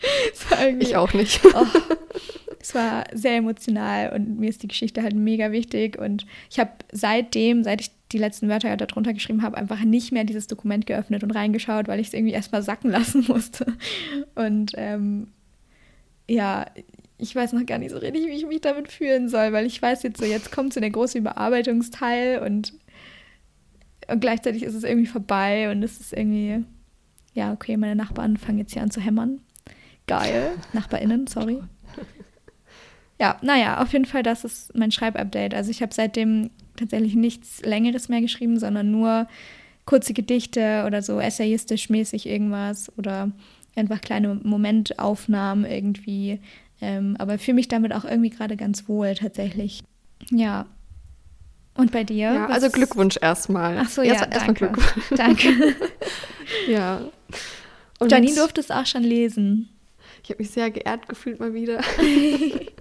ich 0.78 0.96
auch 0.96 1.12
nicht. 1.12 1.40
Oh, 1.54 1.66
es 2.60 2.74
war 2.74 3.04
sehr 3.12 3.36
emotional 3.36 4.12
und 4.12 4.38
mir 4.38 4.50
ist 4.50 4.62
die 4.62 4.68
Geschichte 4.68 5.02
halt 5.02 5.14
mega 5.14 5.50
wichtig 5.52 5.98
und 5.98 6.26
ich 6.50 6.58
habe 6.58 6.72
seitdem, 6.92 7.64
seit 7.64 7.80
ich 7.80 7.90
die 8.12 8.18
letzten 8.18 8.48
Wörter 8.48 8.76
darunter 8.76 9.12
geschrieben 9.12 9.42
habe, 9.42 9.56
einfach 9.56 9.80
nicht 9.80 10.12
mehr 10.12 10.24
dieses 10.24 10.46
Dokument 10.46 10.86
geöffnet 10.86 11.22
und 11.22 11.30
reingeschaut, 11.30 11.88
weil 11.88 12.00
ich 12.00 12.08
es 12.08 12.14
irgendwie 12.14 12.32
erstmal 12.32 12.62
sacken 12.62 12.90
lassen 12.90 13.24
musste. 13.28 13.66
Und 14.34 14.72
ähm, 14.76 15.28
ja, 16.28 16.66
ich 17.18 17.34
weiß 17.34 17.52
noch 17.52 17.66
gar 17.66 17.78
nicht 17.78 17.90
so 17.90 17.98
richtig, 17.98 18.26
wie 18.26 18.32
ich 18.32 18.46
mich 18.46 18.60
damit 18.60 18.90
fühlen 18.90 19.28
soll, 19.28 19.52
weil 19.52 19.66
ich 19.66 19.80
weiß 19.80 20.02
jetzt 20.02 20.18
so, 20.20 20.24
jetzt 20.24 20.50
kommt 20.50 20.72
so 20.72 20.80
der 20.80 20.90
große 20.90 21.18
Überarbeitungsteil 21.18 22.40
und, 22.40 22.72
und 24.08 24.20
gleichzeitig 24.20 24.62
ist 24.62 24.74
es 24.74 24.84
irgendwie 24.84 25.06
vorbei 25.06 25.70
und 25.70 25.82
es 25.82 26.00
ist 26.00 26.12
irgendwie, 26.12 26.64
ja, 27.34 27.52
okay, 27.52 27.76
meine 27.76 27.96
Nachbarn 27.96 28.36
fangen 28.36 28.58
jetzt 28.58 28.72
hier 28.72 28.82
an 28.82 28.90
zu 28.90 29.00
hämmern. 29.00 29.40
Geil. 30.06 30.52
NachbarInnen, 30.72 31.26
sorry. 31.26 31.60
Ja, 33.20 33.36
naja, 33.42 33.82
auf 33.82 33.92
jeden 33.92 34.06
Fall, 34.06 34.22
das 34.22 34.44
ist 34.44 34.74
mein 34.74 34.90
Schreibupdate. 34.90 35.52
Also 35.52 35.70
ich 35.70 35.82
habe 35.82 35.92
seitdem 35.92 36.48
tatsächlich 36.80 37.14
nichts 37.14 37.62
Längeres 37.62 38.08
mehr 38.08 38.20
geschrieben, 38.20 38.58
sondern 38.58 38.90
nur 38.90 39.28
kurze 39.84 40.12
Gedichte 40.12 40.84
oder 40.86 41.02
so 41.02 41.20
essayistisch 41.20 41.90
mäßig 41.90 42.26
irgendwas 42.26 42.92
oder 42.96 43.30
einfach 43.76 44.00
kleine 44.00 44.34
Momentaufnahmen 44.34 45.64
irgendwie. 45.64 46.40
Ähm, 46.80 47.16
aber 47.18 47.38
fühle 47.38 47.56
mich 47.56 47.68
damit 47.68 47.92
auch 47.92 48.04
irgendwie 48.04 48.30
gerade 48.30 48.56
ganz 48.56 48.88
wohl 48.88 49.14
tatsächlich. 49.14 49.82
Ja. 50.30 50.66
Und 51.74 51.92
bei 51.92 52.04
dir? 52.04 52.32
Ja, 52.32 52.46
also 52.46 52.68
Glückwunsch 52.68 53.18
erstmal. 53.20 53.78
Ach 53.78 53.88
so, 53.88 54.02
ja, 54.02 54.14
Erst, 54.14 54.34
danke. 54.34 54.54
Glückwunsch. 54.54 55.06
Danke. 55.16 55.48
ja. 56.68 57.00
Und 57.98 58.12
Janine 58.12 58.34
durfte 58.34 58.60
es 58.60 58.70
auch 58.70 58.86
schon 58.86 59.02
lesen. 59.02 59.68
Ich 60.22 60.30
habe 60.30 60.42
mich 60.42 60.50
sehr 60.50 60.70
geehrt 60.70 61.08
gefühlt 61.08 61.40
mal 61.40 61.54
wieder. 61.54 61.80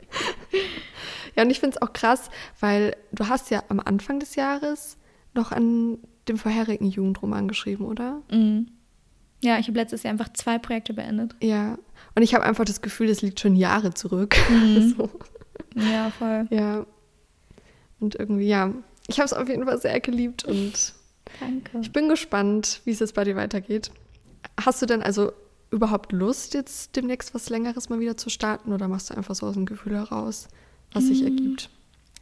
ja, 1.39 1.45
und 1.45 1.51
ich 1.51 1.61
finde 1.61 1.77
es 1.77 1.81
auch 1.81 1.93
krass, 1.93 2.29
weil 2.59 2.97
du 3.13 3.29
hast 3.29 3.49
ja 3.49 3.63
am 3.69 3.79
Anfang 3.79 4.19
des 4.19 4.35
Jahres 4.35 4.97
noch 5.33 5.53
an 5.53 5.97
dem 6.27 6.37
vorherigen 6.37 6.85
Jugendroman 6.85 7.47
geschrieben, 7.47 7.85
oder? 7.85 8.21
Mhm. 8.29 8.67
Ja, 9.41 9.57
ich 9.57 9.69
habe 9.69 9.79
letztes 9.79 10.03
Jahr 10.03 10.11
einfach 10.11 10.33
zwei 10.33 10.57
Projekte 10.57 10.93
beendet. 10.93 11.33
Ja, 11.41 11.77
und 12.13 12.23
ich 12.23 12.35
habe 12.35 12.43
einfach 12.43 12.65
das 12.65 12.81
Gefühl, 12.81 13.07
das 13.07 13.21
liegt 13.21 13.39
schon 13.39 13.55
Jahre 13.55 13.93
zurück. 13.93 14.35
Mhm. 14.49 14.93
so. 14.97 15.09
Ja, 15.75 16.09
voll. 16.09 16.45
Ja. 16.49 16.85
Und 18.01 18.15
irgendwie, 18.15 18.47
ja, 18.47 18.73
ich 19.07 19.19
habe 19.19 19.25
es 19.25 19.31
auf 19.31 19.47
jeden 19.47 19.63
Fall 19.63 19.79
sehr 19.79 20.01
geliebt 20.01 20.43
und 20.43 20.93
Danke. 21.39 21.79
ich 21.79 21.93
bin 21.93 22.09
gespannt, 22.09 22.81
wie 22.83 22.91
es 22.91 22.99
jetzt 22.99 23.15
bei 23.15 23.23
dir 23.23 23.37
weitergeht. 23.37 23.91
Hast 24.59 24.81
du 24.81 24.85
denn 24.85 25.01
also 25.01 25.31
überhaupt 25.71 26.11
Lust, 26.11 26.53
jetzt 26.53 26.97
demnächst 26.97 27.33
was 27.33 27.49
Längeres 27.49 27.87
mal 27.87 28.01
wieder 28.01 28.17
zu 28.17 28.29
starten 28.29 28.73
oder 28.73 28.89
machst 28.89 29.09
du 29.09 29.15
einfach 29.15 29.35
so 29.35 29.45
aus 29.45 29.53
dem 29.53 29.65
Gefühl 29.65 29.95
heraus, 29.95 30.49
was 30.93 31.07
sich 31.07 31.21
mm. 31.21 31.25
ergibt? 31.25 31.69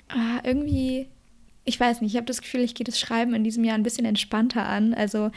Ah, 0.09 0.39
irgendwie, 0.43 1.07
ich 1.65 1.79
weiß 1.79 2.01
nicht, 2.01 2.11
ich 2.11 2.17
habe 2.17 2.25
das 2.25 2.41
Gefühl, 2.41 2.61
ich 2.61 2.75
gehe 2.75 2.85
das 2.85 2.99
Schreiben 2.99 3.33
in 3.33 3.43
diesem 3.43 3.63
Jahr 3.63 3.75
ein 3.75 3.83
bisschen 3.83 4.05
entspannter 4.05 4.65
an. 4.65 4.93
Also 4.93 5.31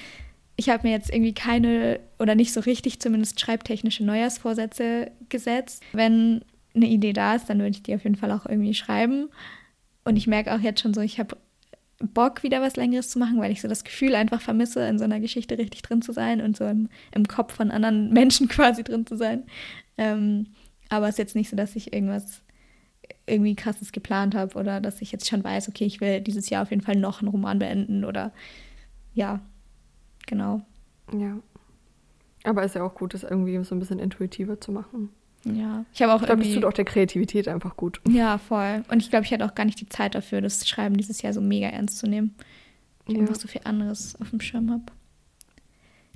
ich 0.57 0.69
habe 0.69 0.87
mir 0.87 0.93
jetzt 0.93 1.11
irgendwie 1.11 1.35
keine 1.35 2.01
oder 2.19 2.35
nicht 2.35 2.53
so 2.53 2.61
richtig 2.61 3.01
zumindest 3.01 3.41
schreibtechnische 3.41 4.05
Neujahrsvorsätze 4.05 5.11
gesetzt. 5.29 5.83
Wenn 5.93 6.45
eine 6.75 6.87
Idee 6.87 7.13
da 7.13 7.35
ist, 7.35 7.49
dann 7.51 7.59
würde 7.59 7.71
ich 7.71 7.83
die 7.83 7.95
auf 7.95 8.05
jeden 8.05 8.17
Fall 8.17 8.31
auch 8.31 8.47
irgendwie 8.47 8.75
schreiben. 8.75 9.29
Und 10.05 10.17
ich 10.17 10.27
merke 10.27 10.55
auch 10.55 10.61
jetzt 10.61 10.81
schon 10.81 10.95
so, 10.95 11.01
ich 11.01 11.19
habe 11.19 11.37
Bock, 12.01 12.43
wieder 12.43 12.63
was 12.63 12.77
Längeres 12.77 13.11
zu 13.11 13.19
machen, 13.19 13.39
weil 13.41 13.53
ich 13.53 13.61
so 13.61 13.69
das 13.69 13.85
Gefühl 13.85 14.15
einfach 14.15 14.41
vermisse, 14.41 14.87
in 14.87 14.99
so 14.99 15.05
einer 15.05 15.21
Geschichte 15.21 15.59
richtig 15.59 15.83
drin 15.83 16.01
zu 16.01 16.13
sein 16.13 16.41
und 16.41 16.57
so 16.57 16.65
im, 16.65 16.89
im 17.15 17.27
Kopf 17.29 17.55
von 17.55 17.71
anderen 17.71 18.11
Menschen 18.13 18.49
quasi 18.49 18.83
drin 18.83 19.07
zu 19.07 19.17
sein. 19.17 19.45
Ähm, 19.99 20.47
Aber 20.89 21.09
es 21.09 21.15
ist 21.15 21.19
jetzt 21.19 21.37
nicht 21.37 21.51
so, 21.51 21.57
dass 21.57 21.77
ich 21.77 21.93
irgendwas 21.93 22.43
irgendwie 23.27 23.55
krasses 23.55 23.93
geplant 23.93 24.35
habe 24.35 24.59
oder 24.59 24.81
dass 24.81 25.03
ich 25.03 25.13
jetzt 25.13 25.29
schon 25.29 25.45
weiß, 25.45 25.69
okay, 25.69 25.85
ich 25.85 26.01
will 26.01 26.21
dieses 26.21 26.51
Jahr 26.51 26.63
auf 26.63 26.71
jeden 26.71 26.83
Fall 26.83 26.97
noch 26.97 27.21
einen 27.21 27.29
Roman 27.29 27.59
beenden 27.59 28.05
oder 28.05 28.33
ja, 29.15 29.41
genau. 30.27 30.63
Ja. 31.13 31.39
Aber 32.45 32.65
ist 32.65 32.75
ja 32.75 32.83
auch 32.83 32.95
gut, 32.95 33.15
das 33.15 33.23
irgendwie 33.23 33.63
so 33.65 33.75
ein 33.75 33.79
bisschen 33.79 33.99
intuitiver 33.99 34.61
zu 34.61 34.73
machen. 34.73 35.11
Ja, 35.45 35.85
ich 35.95 36.03
habe 36.03 36.13
auch. 36.13 36.21
Ich 36.21 36.27
glaube, 36.27 36.43
das 36.43 36.53
tut 36.53 36.65
auch 36.65 36.73
der 36.73 36.85
Kreativität 36.85 37.49
einfach 37.49 37.77
gut. 37.77 38.01
Ja, 38.09 38.39
voll. 38.39 38.83
Und 38.91 39.03
ich 39.03 39.11
glaube, 39.11 39.25
ich 39.25 39.33
hatte 39.33 39.45
auch 39.45 39.55
gar 39.55 39.65
nicht 39.65 39.81
die 39.81 39.89
Zeit 39.89 40.15
dafür, 40.15 40.41
das 40.41 40.69
Schreiben 40.69 40.97
dieses 40.97 41.23
Jahr 41.23 41.33
so 41.33 41.41
mega 41.41 41.69
ernst 41.69 41.99
zu 41.99 42.07
nehmen. 42.07 42.35
Ich 43.07 43.15
ja. 43.15 43.21
einfach 43.21 43.37
so 43.37 43.49
viel 43.49 43.63
anderes 43.65 44.21
auf 44.21 44.31
dem 44.31 44.41
Schirm 44.41 44.71
habe. 44.71 44.85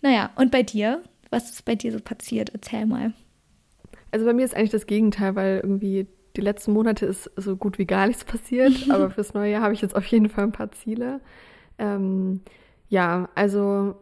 Naja, 0.02 0.30
und 0.36 0.50
bei 0.50 0.62
dir? 0.62 1.02
Was 1.30 1.50
ist 1.50 1.64
bei 1.64 1.74
dir 1.74 1.90
so 1.90 1.98
passiert? 2.00 2.50
Erzähl 2.50 2.86
mal. 2.86 3.14
Also 4.10 4.26
bei 4.26 4.34
mir 4.34 4.44
ist 4.44 4.54
eigentlich 4.54 4.70
das 4.70 4.86
Gegenteil, 4.86 5.34
weil 5.34 5.60
irgendwie 5.62 6.06
die 6.36 6.40
letzten 6.40 6.72
Monate 6.72 7.06
ist 7.06 7.30
so 7.36 7.56
gut 7.56 7.78
wie 7.78 7.86
gar 7.86 8.06
nichts 8.06 8.24
passiert. 8.24 8.72
aber 8.90 9.10
fürs 9.10 9.34
neue 9.34 9.52
Jahr 9.52 9.62
habe 9.62 9.74
ich 9.74 9.82
jetzt 9.82 9.96
auf 9.96 10.06
jeden 10.06 10.28
Fall 10.28 10.44
ein 10.44 10.52
paar 10.52 10.72
Ziele. 10.72 11.20
Ähm, 11.78 12.40
ja, 12.88 13.28
also 13.34 13.94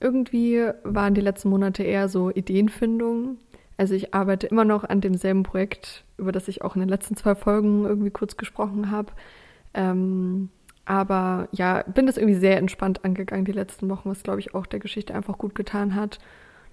irgendwie 0.00 0.70
waren 0.84 1.14
die 1.14 1.20
letzten 1.20 1.50
Monate 1.50 1.82
eher 1.82 2.08
so 2.08 2.30
Ideenfindung. 2.30 3.38
Also 3.76 3.94
ich 3.94 4.14
arbeite 4.14 4.46
immer 4.46 4.64
noch 4.64 4.84
an 4.84 5.00
demselben 5.00 5.44
Projekt, 5.44 6.04
über 6.16 6.32
das 6.32 6.48
ich 6.48 6.62
auch 6.62 6.74
in 6.74 6.80
den 6.80 6.88
letzten 6.88 7.16
zwei 7.16 7.34
Folgen 7.34 7.84
irgendwie 7.84 8.10
kurz 8.10 8.36
gesprochen 8.36 8.90
habe. 8.90 9.12
Ähm, 9.74 10.50
aber 10.84 11.48
ja, 11.52 11.82
bin 11.82 12.06
das 12.06 12.16
irgendwie 12.16 12.38
sehr 12.38 12.56
entspannt 12.56 13.04
angegangen 13.04 13.44
die 13.44 13.52
letzten 13.52 13.88
Wochen, 13.90 14.10
was 14.10 14.22
glaube 14.22 14.40
ich 14.40 14.54
auch 14.54 14.66
der 14.66 14.80
Geschichte 14.80 15.14
einfach 15.14 15.38
gut 15.38 15.54
getan 15.54 15.94
hat. 15.94 16.18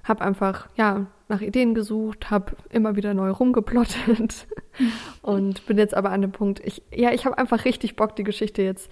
Hab 0.06 0.22
einfach 0.22 0.70
ja 0.78 1.08
nach 1.28 1.42
Ideen 1.42 1.74
gesucht, 1.74 2.30
habe 2.32 2.54
immer 2.70 2.96
wieder 2.96 3.14
neu 3.14 3.32
rumgeplottet 3.32 4.48
und 5.22 5.66
bin 5.66 5.78
jetzt 5.78 5.96
aber 5.96 6.12
an 6.12 6.22
dem 6.22 6.32
Punkt, 6.32 6.62
ich 6.64 6.84
ja 6.94 7.12
ich 7.12 7.26
habe 7.26 7.38
einfach 7.38 7.66
richtig 7.66 7.96
Bock 7.96 8.16
die 8.16 8.24
Geschichte 8.24 8.62
jetzt 8.62 8.90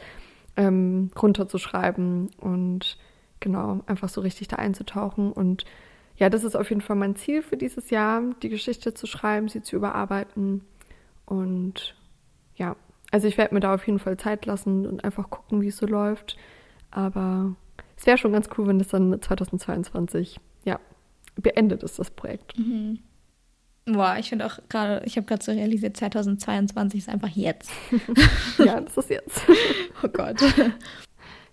ähm, 0.56 1.12
runterzuschreiben 1.20 2.30
und 2.40 2.98
genau, 3.40 3.82
einfach 3.86 4.10
so 4.10 4.22
richtig 4.22 4.48
da 4.48 4.56
einzutauchen. 4.56 5.32
Und 5.32 5.66
ja, 6.16 6.30
das 6.30 6.44
ist 6.44 6.56
auf 6.56 6.70
jeden 6.70 6.82
Fall 6.82 6.96
mein 6.96 7.16
Ziel 7.16 7.42
für 7.42 7.58
dieses 7.58 7.90
Jahr, 7.90 8.22
die 8.42 8.50
Geschichte 8.50 8.94
zu 8.94 9.06
schreiben, 9.06 9.50
sie 9.50 9.62
zu 9.62 9.76
überarbeiten. 9.76 10.62
Und 11.26 11.96
ja, 12.56 12.76
also 13.12 13.28
ich 13.28 13.38
werde 13.38 13.54
mir 13.54 13.60
da 13.60 13.74
auf 13.74 13.86
jeden 13.86 14.00
Fall 14.00 14.18
Zeit 14.18 14.46
lassen 14.46 14.88
und 14.88 15.04
einfach 15.04 15.30
gucken, 15.30 15.62
wie 15.62 15.68
es 15.68 15.78
so 15.78 15.86
läuft. 15.86 16.38
Aber 16.92 17.56
es 17.98 18.06
wäre 18.06 18.18
schon 18.18 18.32
ganz 18.32 18.50
cool, 18.58 18.68
wenn 18.68 18.80
das 18.80 18.88
dann 18.88 19.22
2022, 19.22 20.40
ja, 20.64 20.80
beendet 21.42 21.84
ist, 21.84 22.00
das 22.00 22.12
Projekt. 22.12 22.58
Mhm. 22.58 23.00
Boah, 23.86 24.16
ich 24.18 24.30
finde 24.30 24.46
auch 24.46 24.60
gerade, 24.70 25.02
ich 25.06 25.18
habe 25.18 25.28
gerade 25.28 25.44
so 25.44 25.52
realisiert, 25.52 25.98
2022 25.98 27.02
ist 27.02 27.10
einfach 27.10 27.30
jetzt. 27.30 27.70
ja, 28.58 28.80
das 28.80 28.98
ist 28.98 29.10
jetzt. 29.10 29.42
oh 30.04 30.08
Gott. 30.08 30.42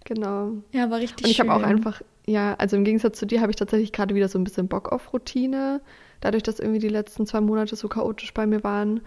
Genau. 0.05 0.53
Ja, 0.71 0.91
war 0.91 0.99
richtig 0.99 1.25
Und 1.25 1.31
ich 1.31 1.41
habe 1.41 1.53
auch 1.53 1.63
einfach, 1.63 2.03
ja, 2.27 2.55
also 2.55 2.77
im 2.77 2.85
Gegensatz 2.85 3.19
zu 3.19 3.27
dir 3.27 3.41
habe 3.41 3.51
ich 3.51 3.57
tatsächlich 3.57 3.93
gerade 3.93 4.15
wieder 4.15 4.29
so 4.29 4.39
ein 4.39 4.45
bisschen 4.45 4.69
Bock 4.69 4.93
auf 4.93 5.13
Routine. 5.13 5.81
Dadurch, 6.21 6.43
dass 6.43 6.61
irgendwie 6.61 6.79
die 6.79 6.89
letzten 6.89 7.27
zwei 7.27 7.41
Monate 7.41 7.75
so 7.75 7.89
chaotisch 7.89 8.33
bei 8.33 8.47
mir 8.47 8.63
waren. 8.63 8.99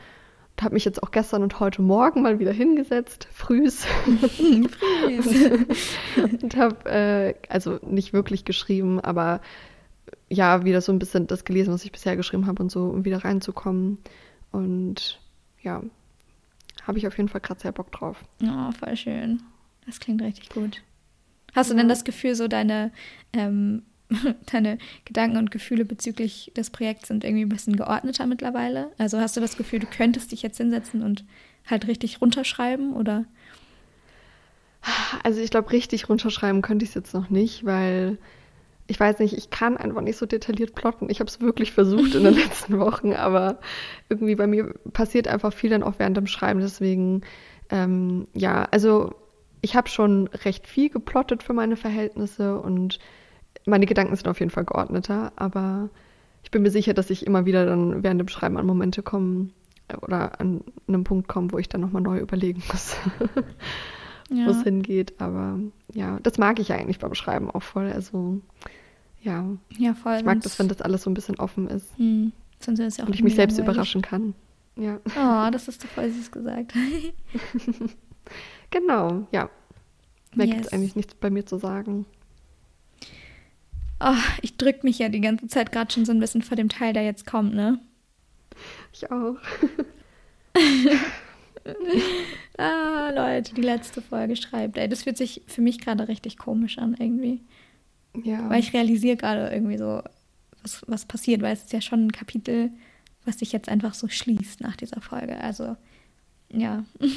Und 0.56 0.64
habe 0.64 0.74
mich 0.74 0.86
jetzt 0.86 1.02
auch 1.02 1.12
gestern 1.12 1.44
und 1.44 1.60
heute 1.60 1.82
Morgen 1.82 2.22
mal 2.22 2.40
wieder 2.40 2.52
hingesetzt, 2.52 3.28
frühs. 3.32 3.86
frühs. 4.36 5.52
und 6.42 6.56
habe, 6.58 6.90
äh, 6.90 7.34
also 7.50 7.80
nicht 7.82 8.14
wirklich 8.14 8.46
geschrieben, 8.46 9.00
aber 9.00 9.42
ja, 10.34 10.66
wieder 10.66 10.82
so 10.82 10.92
ein 10.92 11.00
bisschen 11.00 11.28
das 11.28 11.46
gelesen, 11.46 11.74
was 11.74 11.86
ich 11.86 11.92
bisher 11.92 12.16
geschrieben 12.16 12.48
habe 12.48 12.62
und 12.64 12.72
so, 12.72 12.86
um 12.86 13.06
wieder 13.06 13.24
reinzukommen. 13.24 14.00
Und 14.52 15.20
ja, 15.62 15.82
habe 16.84 16.98
ich 16.98 17.08
auf 17.08 17.18
jeden 17.18 17.30
Fall 17.30 17.42
gerade 17.42 17.62
sehr 17.62 17.72
Bock 17.72 17.92
drauf. 17.92 18.24
Oh, 18.44 18.72
voll 18.72 18.96
schön. 18.96 19.42
Das 19.86 20.00
klingt 20.00 20.22
richtig 20.22 20.50
gut. 20.50 20.82
Hast 21.54 21.70
ja. 21.70 21.74
du 21.74 21.80
denn 21.80 21.90
das 21.90 22.04
Gefühl, 22.04 22.36
so 22.36 22.48
deine, 22.48 22.92
ähm, 23.32 23.84
deine 24.52 24.78
Gedanken 25.06 25.38
und 25.38 25.52
Gefühle 25.52 25.86
bezüglich 25.86 26.52
des 26.56 26.70
Projekts 26.70 27.08
sind 27.08 27.24
irgendwie 27.24 27.46
ein 27.46 27.50
bisschen 27.50 27.76
geordneter 27.76 28.26
mittlerweile? 28.26 28.92
Also 28.98 29.20
hast 29.20 29.38
du 29.38 29.42
das 29.42 29.58
Gefühl, 29.58 29.80
du 29.80 29.88
könntest 29.88 30.32
dich 30.32 30.42
jetzt 30.42 30.58
hinsetzen 30.58 31.04
und 31.04 31.26
halt 31.70 31.88
richtig 31.88 32.22
runterschreiben 32.22 32.94
oder? 32.94 33.26
Also 35.24 35.40
ich 35.40 35.50
glaube, 35.50 35.72
richtig 35.72 36.10
runterschreiben 36.10 36.62
könnte 36.62 36.84
ich 36.84 36.90
es 36.90 36.96
jetzt 36.96 37.14
noch 37.14 37.30
nicht, 37.30 37.64
weil 37.66 38.18
ich 38.88 39.00
weiß 39.00 39.20
nicht, 39.20 39.38
ich 39.38 39.50
kann 39.50 39.78
einfach 39.78 40.02
nicht 40.02 40.18
so 40.18 40.26
detailliert 40.26 40.76
plotten. 40.76 41.10
Ich 41.10 41.20
habe 41.20 41.30
es 41.30 41.40
wirklich 41.40 41.72
versucht 41.72 42.16
in 42.16 42.24
den 42.24 42.34
letzten 42.36 42.80
Wochen, 42.80 43.14
aber 43.14 43.60
irgendwie 44.10 44.36
bei 44.36 44.48
mir 44.48 44.74
passiert 44.92 45.28
einfach 45.28 45.54
viel 45.54 45.70
dann 45.70 45.84
auch 45.84 45.96
während 45.98 46.18
dem 46.18 46.28
Schreiben. 46.28 46.60
Deswegen, 46.60 47.22
ähm, 47.70 48.28
ja, 48.34 48.68
also 48.72 49.14
ich 49.62 49.76
habe 49.76 49.88
schon 49.88 50.28
recht 50.28 50.68
viel 50.68 50.90
geplottet 50.90 51.42
für 51.42 51.54
meine 51.54 51.78
Verhältnisse 51.78 52.60
und 52.60 53.00
meine 53.66 53.86
Gedanken 53.86 54.16
sind 54.16 54.28
auf 54.28 54.40
jeden 54.40 54.52
Fall 54.52 54.66
geordneter, 54.66 55.32
aber 55.38 55.90
ich 56.44 56.52
bin 56.52 56.62
mir 56.62 56.72
sicher, 56.72 56.94
dass 56.94 57.10
ich 57.10 57.26
immer 57.26 57.46
wieder 57.46 57.66
dann 57.66 58.04
während 58.04 58.20
dem 58.20 58.28
Schreiben 58.28 58.58
an 58.58 58.66
Momente 58.66 59.02
komme 59.02 59.50
oder 60.02 60.40
an 60.42 60.64
einem 60.88 61.06
Punkt 61.06 61.30
komme, 61.30 61.52
wo 61.52 61.58
ich 61.58 61.70
dann 61.70 61.80
nochmal 61.80 62.02
neu 62.02 62.20
überlegen 62.20 62.62
muss, 62.70 62.98
ja. 64.30 64.46
wo 64.46 64.52
es 64.52 64.64
hingeht. 64.64 65.20
Aber 65.20 65.60
ja, 65.94 66.20
das 66.22 66.38
mag 66.38 66.60
ich 66.60 66.70
ja 66.70 66.76
eigentlich 66.76 67.00
beim 67.00 67.14
Schreiben 67.16 67.50
auch 67.50 67.64
voll. 67.64 67.92
Also 67.92 68.42
ja, 69.22 69.46
ja 69.78 69.94
voll, 69.94 70.18
ich 70.18 70.26
mag 70.26 70.42
das, 70.42 70.60
wenn 70.60 70.68
das 70.68 70.82
alles 70.82 71.04
so 71.04 71.10
ein 71.10 71.14
bisschen 71.14 71.40
offen 71.40 71.68
ist. 71.68 71.98
Hm. 71.98 72.34
Sonst 72.60 72.80
ist 72.80 72.98
ja 72.98 73.04
auch 73.04 73.08
und 73.08 73.16
ich 73.16 73.24
mich 73.24 73.36
selbst 73.36 73.58
überraschen 73.58 74.02
kann. 74.02 74.34
Ja. 74.76 75.00
Oh, 75.06 75.52
das 75.52 75.68
hast 75.68 75.84
du 75.84 75.88
voll 75.88 76.10
süß 76.10 76.32
gesagt. 76.32 76.74
Genau, 78.70 79.28
ja. 79.32 79.50
Mehr 80.34 80.48
yes. 80.48 80.56
gibt 80.56 80.66
es 80.66 80.74
eigentlich 80.74 80.96
nichts 80.96 81.14
bei 81.14 81.30
mir 81.30 81.46
zu 81.46 81.60
sagen. 81.60 82.08
Oh, 84.00 84.16
ich 84.42 84.58
drücke 84.58 84.80
mich 84.84 84.98
ja 84.98 85.10
die 85.10 85.22
ganze 85.22 85.48
Zeit 85.48 85.72
gerade 85.72 85.92
schon 85.94 86.06
so 86.06 86.12
ein 86.12 86.20
bisschen 86.20 86.42
vor 86.42 86.58
dem 86.58 86.70
Teil, 86.70 86.94
der 86.94 87.04
jetzt 87.04 87.28
kommt, 87.28 87.54
ne? 87.54 87.80
Ich 88.92 89.12
auch. 89.12 89.36
ah, 92.58 93.12
Leute, 93.14 93.54
die 93.54 93.62
letzte 93.62 94.02
Folge 94.02 94.36
schreibt. 94.36 94.78
Ey, 94.78 94.90
das 94.90 95.04
fühlt 95.04 95.18
sich 95.18 95.42
für 95.48 95.62
mich 95.62 95.80
gerade 95.80 96.08
richtig 96.08 96.38
komisch 96.38 96.78
an, 96.78 96.96
irgendwie. 96.98 97.42
Ja. 98.24 98.50
Weil 98.50 98.60
ich 98.60 98.74
realisiere 98.74 99.18
gerade 99.18 99.50
irgendwie 99.50 99.78
so, 99.78 100.02
was, 100.62 100.84
was 100.88 101.06
passiert, 101.06 101.42
weil 101.42 101.54
es 101.54 101.64
ist 101.64 101.74
ja 101.74 101.82
schon 101.82 102.08
ein 102.08 102.12
Kapitel, 102.12 102.72
was 103.26 103.40
sich 103.40 103.52
jetzt 103.52 103.70
einfach 103.70 103.94
so 103.94 104.08
schließt 104.08 104.62
nach 104.62 104.76
dieser 104.76 105.02
Folge. 105.02 105.38
Also, 105.40 105.76
ja. 106.50 106.84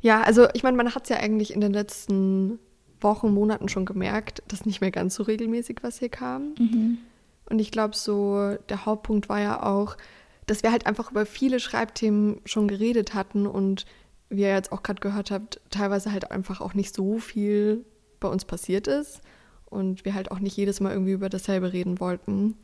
Ja, 0.00 0.22
also 0.22 0.46
ich 0.54 0.62
meine, 0.62 0.76
man 0.76 0.94
hat 0.94 1.04
es 1.04 1.08
ja 1.08 1.16
eigentlich 1.16 1.52
in 1.52 1.60
den 1.60 1.72
letzten 1.72 2.58
Wochen, 3.00 3.32
Monaten 3.32 3.68
schon 3.68 3.84
gemerkt, 3.84 4.42
dass 4.48 4.66
nicht 4.66 4.80
mehr 4.80 4.90
ganz 4.90 5.14
so 5.14 5.22
regelmäßig 5.22 5.78
was 5.82 5.98
hier 5.98 6.08
kam. 6.08 6.54
Mhm. 6.58 6.98
Und 7.48 7.58
ich 7.58 7.70
glaube, 7.70 7.96
so 7.96 8.56
der 8.68 8.84
Hauptpunkt 8.86 9.28
war 9.28 9.40
ja 9.40 9.62
auch, 9.62 9.96
dass 10.50 10.62
wir 10.62 10.72
halt 10.72 10.86
einfach 10.86 11.10
über 11.10 11.26
viele 11.26 11.60
Schreibthemen 11.60 12.40
schon 12.44 12.68
geredet 12.68 13.14
hatten 13.14 13.46
und 13.46 13.86
wie 14.30 14.42
ihr 14.42 14.54
jetzt 14.54 14.72
auch 14.72 14.82
gerade 14.82 15.00
gehört 15.00 15.30
habt, 15.30 15.60
teilweise 15.70 16.12
halt 16.12 16.30
einfach 16.30 16.60
auch 16.60 16.74
nicht 16.74 16.94
so 16.94 17.18
viel 17.18 17.84
bei 18.20 18.28
uns 18.28 18.44
passiert 18.44 18.86
ist 18.86 19.20
und 19.66 20.04
wir 20.04 20.14
halt 20.14 20.30
auch 20.30 20.38
nicht 20.38 20.56
jedes 20.56 20.80
Mal 20.80 20.92
irgendwie 20.92 21.12
über 21.12 21.28
dasselbe 21.28 21.72
reden 21.72 22.00
wollten. 22.00 22.56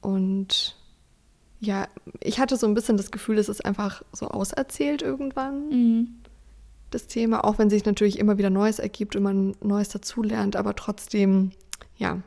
Und 0.00 0.76
ja, 1.60 1.88
ich 2.20 2.38
hatte 2.38 2.56
so 2.56 2.66
ein 2.66 2.74
bisschen 2.74 2.96
das 2.96 3.10
Gefühl, 3.10 3.38
es 3.38 3.48
ist 3.48 3.64
einfach 3.64 4.02
so 4.12 4.28
auserzählt 4.28 5.02
irgendwann. 5.02 5.68
Mhm 5.68 6.18
das 6.90 7.06
Thema, 7.06 7.44
auch 7.44 7.58
wenn 7.58 7.70
sich 7.70 7.84
natürlich 7.84 8.18
immer 8.18 8.38
wieder 8.38 8.50
Neues 8.50 8.78
ergibt 8.78 9.16
und 9.16 9.22
man 9.22 9.54
Neues 9.62 9.88
dazulernt, 9.88 10.56
aber 10.56 10.74
trotzdem, 10.74 11.52
ja, 11.96 12.20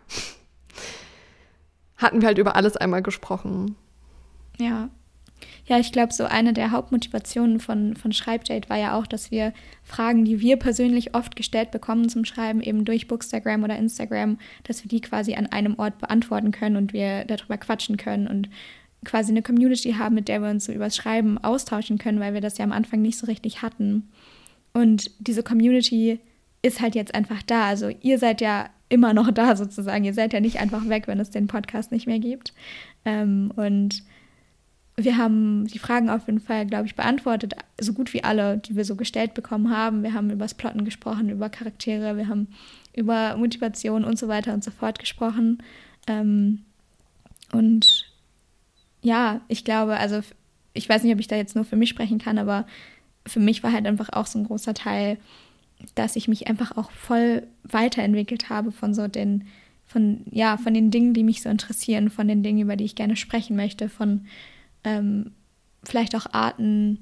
hatten 1.97 2.21
wir 2.21 2.28
halt 2.28 2.38
über 2.38 2.56
alles 2.56 2.78
einmal 2.78 3.02
gesprochen. 3.02 3.76
Ja. 4.62 4.89
Ja, 5.65 5.80
ich 5.80 5.91
glaube, 5.91 6.13
so 6.13 6.26
eine 6.26 6.54
der 6.54 6.71
Hauptmotivationen 6.71 7.60
von, 7.60 7.95
von 7.95 8.12
Schreibdate 8.12 8.69
war 8.69 8.78
ja 8.78 8.97
auch, 8.97 9.08
dass 9.08 9.32
wir 9.32 9.54
Fragen, 9.84 10.24
die 10.26 10.39
wir 10.39 10.58
persönlich 10.58 11.15
oft 11.15 11.36
gestellt 11.36 11.71
bekommen 11.71 12.10
zum 12.10 12.26
Schreiben, 12.26 12.62
eben 12.62 12.86
durch 12.86 13.08
Bookstagram 13.08 13.63
oder 13.63 13.76
Instagram, 13.78 14.38
dass 14.63 14.84
wir 14.84 14.89
die 14.89 15.02
quasi 15.02 15.34
an 15.36 15.47
einem 15.47 15.80
Ort 15.80 15.97
beantworten 15.97 16.52
können 16.52 16.76
und 16.76 16.93
wir 16.93 17.26
darüber 17.26 17.58
quatschen 17.58 17.97
können 17.97 18.28
und 18.28 18.50
quasi 19.04 19.32
eine 19.32 19.41
Community 19.41 19.93
haben, 19.93 20.15
mit 20.15 20.28
der 20.28 20.41
wir 20.41 20.50
uns 20.50 20.65
so 20.65 20.74
übers 20.74 20.95
Schreiben 20.95 21.38
austauschen 21.39 21.97
können, 21.97 22.19
weil 22.19 22.34
wir 22.34 22.41
das 22.41 22.58
ja 22.58 22.65
am 22.65 22.71
Anfang 22.71 23.02
nicht 23.02 23.17
so 23.17 23.26
richtig 23.26 23.62
hatten. 23.63 24.10
Und 24.74 25.10
diese 25.19 25.41
Community 25.41 26.19
ist 26.62 26.82
halt 26.82 26.93
jetzt 26.93 27.15
einfach 27.15 27.41
da. 27.43 27.65
Also 27.65 27.89
ihr 28.02 28.19
seid 28.19 28.41
ja 28.41 28.69
immer 28.89 29.13
noch 29.13 29.32
da 29.32 29.56
sozusagen. 29.56 30.04
Ihr 30.04 30.13
seid 30.13 30.34
ja 30.34 30.39
nicht 30.39 30.60
einfach 30.60 30.88
weg, 30.88 31.08
wenn 31.08 31.19
es 31.19 31.32
den 31.32 31.47
Podcast 31.47 31.91
nicht 31.91 32.08
mehr 32.08 32.19
gibt. 32.19 32.54
Ähm, 33.06 33.52
und 33.56 34.04
wir 35.04 35.18
haben 35.18 35.68
die 35.68 35.80
Fragen 35.80 36.10
auf 36.10 36.28
jeden 36.28 36.40
Fall, 36.40 36.66
glaube 36.66 36.86
ich, 36.86 36.96
beantwortet, 36.96 37.54
so 37.80 37.94
gut 37.94 38.14
wie 38.14 38.24
alle, 38.24 38.58
die 38.58 38.76
wir 38.76 38.86
so 38.86 38.96
gestellt 38.96 39.34
bekommen 39.34 39.76
haben. 39.76 40.04
Wir 40.04 40.14
haben 40.14 40.30
über 40.30 40.46
das 40.46 40.54
Plotten 40.54 40.86
gesprochen, 40.86 41.30
über 41.30 41.50
Charaktere, 41.50 42.18
wir 42.18 42.28
haben 42.28 42.48
über 42.96 43.38
Motivation 43.38 44.04
und 44.04 44.18
so 44.20 44.28
weiter 44.28 44.54
und 44.54 44.64
so 44.64 44.72
fort 44.72 45.00
gesprochen. 45.00 45.64
Ähm, 46.08 46.64
und 47.52 48.12
ja, 49.02 49.42
ich 49.48 49.64
glaube, 49.64 49.98
also 49.98 50.22
ich 50.74 50.88
weiß 50.88 51.04
nicht, 51.04 51.14
ob 51.14 51.20
ich 51.20 51.28
da 51.28 51.36
jetzt 51.36 51.56
nur 51.56 51.66
für 51.66 51.76
mich 51.76 51.90
sprechen 51.90 52.20
kann, 52.20 52.38
aber 52.38 52.66
für 53.28 53.40
mich 53.40 53.64
war 53.64 53.72
halt 53.72 53.86
einfach 53.86 54.10
auch 54.14 54.26
so 54.26 54.40
ein 54.40 54.46
großer 54.46 54.74
Teil, 54.74 55.18
dass 55.96 56.16
ich 56.16 56.28
mich 56.28 56.48
einfach 56.48 56.78
auch 56.78 56.92
voll 56.92 57.44
weiterentwickelt 57.64 58.50
habe 58.50 58.72
von 58.72 58.94
so 58.94 59.08
den, 59.08 59.46
von, 59.86 60.22
ja, 60.32 60.58
von 60.58 60.74
den 60.74 60.92
Dingen, 60.92 61.14
die 61.14 61.24
mich 61.24 61.42
so 61.42 61.50
interessieren, 61.50 62.10
von 62.10 62.28
den 62.28 62.44
Dingen, 62.44 62.62
über 62.62 62.76
die 62.76 62.86
ich 62.86 62.96
gerne 62.96 63.16
sprechen 63.16 63.56
möchte, 63.56 63.90
von 63.90 64.26
ähm, 64.84 65.32
vielleicht 65.84 66.15
auch 66.15 66.28
Arten, 66.32 67.02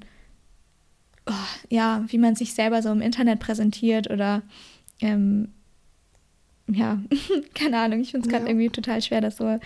oh, 1.26 1.32
ja, 1.68 2.04
wie 2.08 2.18
man 2.18 2.34
sich 2.34 2.54
selber 2.54 2.82
so 2.82 2.90
im 2.90 3.00
Internet 3.00 3.40
präsentiert 3.40 4.10
oder 4.10 4.42
ähm, 5.00 5.48
ja, 6.68 7.00
keine 7.54 7.78
Ahnung, 7.78 8.00
ich 8.00 8.10
finde 8.10 8.26
es 8.26 8.32
gerade 8.32 8.44
ja. 8.44 8.50
irgendwie 8.50 8.70
total 8.70 9.02
schwer, 9.02 9.20
das 9.20 9.36
so 9.36 9.58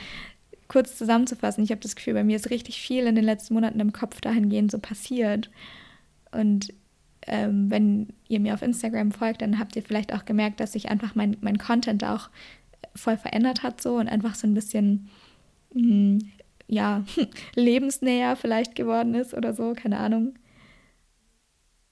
kurz 0.68 0.96
zusammenzufassen. 0.96 1.62
Ich 1.62 1.70
habe 1.70 1.80
das 1.80 1.96
Gefühl, 1.96 2.14
bei 2.14 2.24
mir 2.24 2.36
ist 2.36 2.50
richtig 2.50 2.80
viel 2.80 3.06
in 3.06 3.14
den 3.14 3.24
letzten 3.24 3.54
Monaten 3.54 3.80
im 3.80 3.92
Kopf 3.92 4.20
dahingehend 4.20 4.70
so 4.70 4.78
passiert. 4.78 5.50
Und 6.32 6.72
ähm, 7.26 7.70
wenn 7.70 8.08
ihr 8.28 8.40
mir 8.40 8.54
auf 8.54 8.62
Instagram 8.62 9.12
folgt, 9.12 9.42
dann 9.42 9.58
habt 9.58 9.76
ihr 9.76 9.82
vielleicht 9.82 10.12
auch 10.12 10.24
gemerkt, 10.24 10.60
dass 10.60 10.72
sich 10.72 10.90
einfach 10.90 11.14
mein, 11.14 11.36
mein 11.40 11.58
Content 11.58 12.04
auch 12.04 12.30
voll 12.94 13.16
verändert 13.16 13.62
hat 13.62 13.80
so 13.80 13.96
und 13.96 14.08
einfach 14.08 14.34
so 14.34 14.46
ein 14.46 14.54
bisschen 14.54 15.08
mh, 15.74 15.82
hm, 15.82 16.32
ja, 16.66 17.04
lebensnäher 17.54 18.36
vielleicht 18.36 18.74
geworden 18.74 19.14
ist 19.14 19.34
oder 19.34 19.54
so, 19.54 19.74
keine 19.74 19.98
Ahnung. 19.98 20.34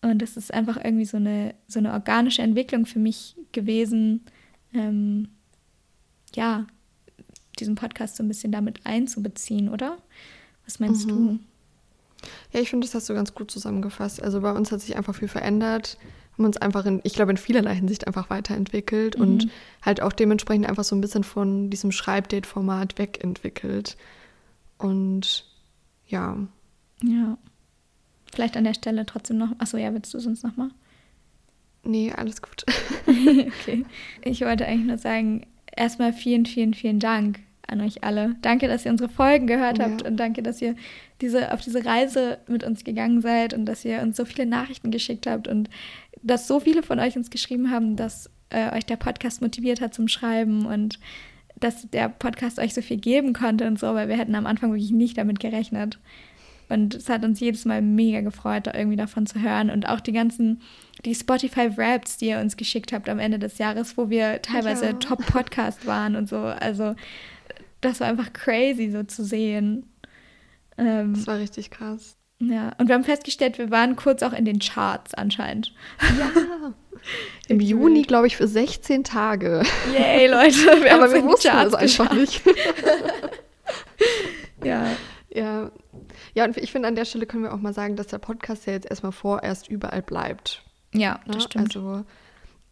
Und 0.03 0.21
das 0.21 0.37
ist 0.37 0.53
einfach 0.53 0.83
irgendwie 0.83 1.05
so 1.05 1.17
eine, 1.17 1.55
so 1.69 1.79
eine 1.79 1.93
organische 1.93 2.43
Entwicklung 2.43 2.87
für 2.87 2.99
mich 2.99 3.37
gewesen, 3.53 4.25
ähm, 4.75 5.29
ja, 6.35 6.67
diesen 7.59 7.77
Podcast 7.77 8.17
so 8.17 8.25
ein 8.25 8.29
bisschen 8.29 8.51
damit 8.51 8.81
einzubeziehen, 8.85 9.69
oder? 9.69 9.99
Was 10.65 10.81
meinst 10.81 11.07
mhm. 11.07 11.11
du? 11.11 11.39
Ja, 12.53 12.61
ich 12.61 12.71
finde, 12.71 12.87
das 12.87 12.95
hast 12.95 13.09
du 13.09 13.15
ganz 13.15 13.35
gut 13.35 13.51
zusammengefasst. 13.51 14.23
Also 14.23 14.41
bei 14.41 14.53
uns 14.53 14.73
hat 14.73 14.81
sich 14.81 14.97
einfach 14.97 15.15
viel 15.15 15.29
verändert, 15.29 15.99
haben 16.37 16.45
uns 16.45 16.57
einfach 16.57 16.87
in, 16.87 17.01
ich 17.05 17.15
glaube, 17.15 17.33
in 17.33 17.37
vielerlei 17.37 17.75
Hinsicht 17.75 18.07
einfach 18.07 18.31
weiterentwickelt 18.31 19.19
mhm. 19.19 19.25
und 19.25 19.49
halt 19.83 20.01
auch 20.01 20.13
dementsprechend 20.13 20.69
einfach 20.69 20.85
so 20.85 20.97
ein 20.97 21.01
bisschen 21.01 21.25
von 21.25 21.71
diesem 21.71 21.93
Schreibdate-Format 21.93 22.99
wegentwickelt. 22.99 23.97
Und 24.83 25.45
ja. 26.07 26.37
Ja. 27.03 27.39
Vielleicht 28.35 28.57
an 28.57 28.65
der 28.65 28.75
Stelle 28.75 29.07
trotzdem 29.07 29.39
noch. 29.39 29.53
Achso, 29.59 29.77
ja, 29.77 29.93
willst 29.95 30.13
du 30.13 30.19
sonst 30.19 30.43
nochmal? 30.43 30.71
Nee, 31.85 32.13
alles 32.13 32.43
gut. 32.43 32.65
okay. 33.07 33.85
Ich 34.25 34.41
wollte 34.41 34.67
eigentlich 34.67 34.87
nur 34.87 34.99
sagen, 34.99 35.47
erstmal 35.77 36.13
vielen, 36.13 36.47
vielen, 36.47 36.75
vielen 36.75 36.99
Dank 36.99 37.41
an 37.69 37.81
euch 37.81 38.03
alle. 38.03 38.35
Danke, 38.43 38.67
dass 38.67 38.85
ihr 38.85 38.91
unsere 38.91 39.09
Folgen 39.09 39.47
gehört 39.47 39.79
ja. 39.79 39.85
habt 39.85 40.03
und 40.03 40.17
danke, 40.17 40.43
dass 40.43 40.61
ihr 40.61 40.75
diese, 41.21 41.53
auf 41.53 41.61
diese 41.61 41.85
Reise 41.85 42.39
mit 42.49 42.65
uns 42.65 42.83
gegangen 42.83 43.21
seid 43.21 43.55
und 43.55 43.67
dass 43.67 43.85
ihr 43.85 44.03
uns 44.03 44.17
so 44.17 44.25
viele 44.25 44.47
Nachrichten 44.47 44.91
geschickt 44.91 45.27
habt 45.29 45.47
und 45.47 45.71
dass 46.23 46.49
so 46.49 46.59
viele 46.59 46.83
von 46.83 46.99
euch 46.99 47.17
uns 47.17 47.31
geschrieben 47.31 47.71
haben, 47.71 47.97
dass 47.97 48.31
äh, 48.51 48.75
euch 48.77 48.85
der 48.85 48.97
Podcast 48.97 49.43
motiviert 49.43 49.81
hat 49.81 49.95
zum 49.95 50.09
Schreiben 50.09 50.67
und 50.67 50.99
dass 51.63 51.89
der 51.91 52.09
Podcast 52.09 52.59
euch 52.59 52.75
so 52.75 52.83
viel 52.83 52.99
geben 52.99 53.33
konnte 53.33 53.67
und 53.67 53.79
so, 53.79 53.95
weil 53.95 54.09
wir 54.09 54.17
hätten 54.17 54.35
am 54.35 54.47
Anfang 54.47 54.73
wirklich 54.73 54.91
nicht 54.91 55.19
damit 55.19 55.41
gerechnet. 55.41 55.99
Und 56.69 56.95
es 56.95 57.09
hat 57.09 57.23
uns 57.23 57.39
jedes 57.41 57.65
Mal 57.65 57.83
mega 57.83 58.23
gefreut, 58.23 58.67
da 58.67 58.75
irgendwie 58.75 58.97
davon 58.97 59.27
zu 59.27 59.43
hören. 59.43 59.69
Und 59.69 59.87
auch 59.89 60.01
die 60.01 60.13
ganzen, 60.13 60.63
die 61.05 61.15
Spotify-Raps, 61.15 62.17
die 62.17 62.29
ihr 62.29 62.39
uns 62.39 62.57
geschickt 62.57 62.93
habt 62.93 63.09
am 63.11 63.19
Ende 63.19 63.39
des 63.39 63.59
Jahres, 63.59 63.99
wo 63.99 64.09
wir 64.09 64.41
teilweise 64.41 64.87
ja. 64.87 64.93
Top-Podcast 64.95 65.87
waren 65.87 66.17
und 66.17 66.29
so. 66.29 66.39
Also 66.39 66.95
das 67.83 68.01
war 68.01 68.09
einfach 68.09 68.33
crazy 68.33 68.91
so 68.91 69.03
zu 69.03 69.23
sehen. 69.23 69.85
Ähm, 70.79 71.13
das 71.15 71.27
war 71.27 71.39
richtig 71.39 71.71
krass. 71.71 72.17
Ja, 72.39 72.73
und 72.79 72.89
wir 72.89 72.95
haben 72.95 73.05
festgestellt, 73.05 73.59
wir 73.59 73.71
waren 73.71 73.95
kurz 73.95 74.23
auch 74.23 74.33
in 74.33 74.45
den 74.45 74.59
Charts 74.59 75.15
anscheinend. 75.15 75.75
Ja. 76.19 76.73
Im 77.49 77.61
Juni, 77.61 78.03
glaube 78.03 78.27
ich, 78.27 78.37
für 78.37 78.47
16 78.47 79.05
Tage. 79.05 79.63
Yay, 79.93 80.27
Leute. 80.29 80.83
Wir 80.83 80.95
Aber 80.95 81.13
wir 81.13 81.25
wussten 81.25 81.49
es 81.49 81.75
einfach 81.75 82.13
nicht. 82.13 82.43
ja. 84.65 84.87
Ja. 85.31 85.71
Ja, 86.35 86.45
und 86.45 86.57
ich 86.57 86.73
finde, 86.73 86.89
an 86.89 86.95
der 86.95 87.05
Stelle 87.05 87.27
können 87.27 87.43
wir 87.43 87.53
auch 87.53 87.61
mal 87.61 87.75
sagen, 87.75 87.97
dass 87.97 88.07
der 88.07 88.19
Podcast 88.19 88.67
ja 88.67 88.73
jetzt 88.73 88.89
erstmal 88.89 89.13
vorerst 89.13 89.69
überall 89.69 90.03
bleibt. 90.03 90.63
Ja, 90.95 91.21
das 91.27 91.37
ne? 91.37 91.43
stimmt. 91.43 91.77
Also, 91.77 92.05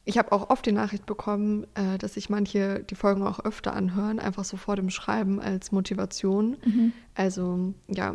ich 0.05 0.19
habe 0.19 0.33
auch 0.33 0.51
oft 0.51 0.65
die 0.65 0.73
Nachricht 0.73 1.07
bekommen, 1.07 1.67
äh, 1.75 1.99
dass 1.99 2.15
sich 2.15 2.31
manche 2.31 2.83
die 2.83 2.95
Folgen 2.95 3.23
auch 3.23 3.45
öfter 3.45 3.75
anhören, 3.75 4.19
einfach 4.19 4.45
so 4.45 4.57
vor 4.57 4.77
dem 4.77 4.91
Schreiben 4.91 5.41
als 5.41 5.73
Motivation. 5.73 6.57
Mhm. 6.65 6.93
Also, 7.15 7.75
ja, 7.89 8.15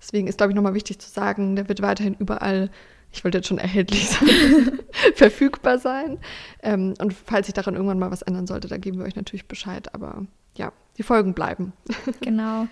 deswegen 0.00 0.28
ist, 0.28 0.38
glaube 0.38 0.52
ich, 0.52 0.56
nochmal 0.56 0.74
wichtig 0.74 0.98
zu 0.98 1.10
sagen, 1.10 1.56
der 1.56 1.68
wird 1.68 1.82
weiterhin 1.82 2.14
überall 2.14 2.70
ich 3.16 3.24
wollte 3.24 3.38
jetzt 3.38 3.48
schon 3.48 3.58
erhältlich 3.58 4.08
sein, 4.10 4.80
verfügbar 5.14 5.78
sein. 5.78 6.18
Ähm, 6.62 6.94
und 7.00 7.14
falls 7.14 7.46
sich 7.46 7.54
daran 7.54 7.74
irgendwann 7.74 7.98
mal 7.98 8.10
was 8.10 8.22
ändern 8.22 8.46
sollte, 8.46 8.68
dann 8.68 8.80
geben 8.80 8.98
wir 8.98 9.06
euch 9.06 9.16
natürlich 9.16 9.48
Bescheid. 9.48 9.94
Aber 9.94 10.26
ja, 10.54 10.72
die 10.98 11.02
Folgen 11.02 11.34
bleiben. 11.34 11.72
genau. 12.20 12.68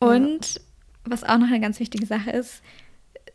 Und 0.00 0.54
ja. 0.54 0.60
was 1.04 1.24
auch 1.24 1.38
noch 1.38 1.46
eine 1.46 1.60
ganz 1.60 1.78
wichtige 1.80 2.06
Sache 2.06 2.30
ist, 2.30 2.62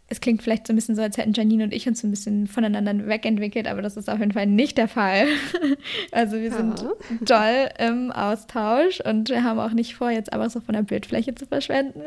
es 0.10 0.20
klingt 0.20 0.44
vielleicht 0.44 0.68
so 0.68 0.74
ein 0.74 0.76
bisschen 0.76 0.96
so, 0.96 1.02
als 1.02 1.18
hätten 1.18 1.34
Janine 1.34 1.64
und 1.64 1.74
ich 1.74 1.88
uns 1.88 2.04
ein 2.04 2.12
bisschen 2.12 2.46
voneinander 2.48 3.08
wegentwickelt, 3.08 3.68
aber 3.68 3.82
das 3.82 3.98
ist 3.98 4.10
auf 4.10 4.20
jeden 4.20 4.34
Fall 4.34 4.46
nicht 4.46 4.78
der 4.78 4.88
Fall. 4.88 5.26
Also 6.12 6.38
wir 6.38 6.52
sind 6.52 6.80
ja. 6.82 6.92
doll 7.22 7.70
im 7.80 8.12
Austausch 8.12 9.00
und 9.02 9.30
wir 9.30 9.44
haben 9.44 9.60
auch 9.60 9.72
nicht 9.72 9.96
vor, 9.96 10.12
jetzt 10.12 10.32
aber 10.32 10.50
so 10.50 10.60
von 10.60 10.76
der 10.76 10.84
Bildfläche 10.84 11.34
zu 11.34 11.48
verschwenden, 11.48 12.02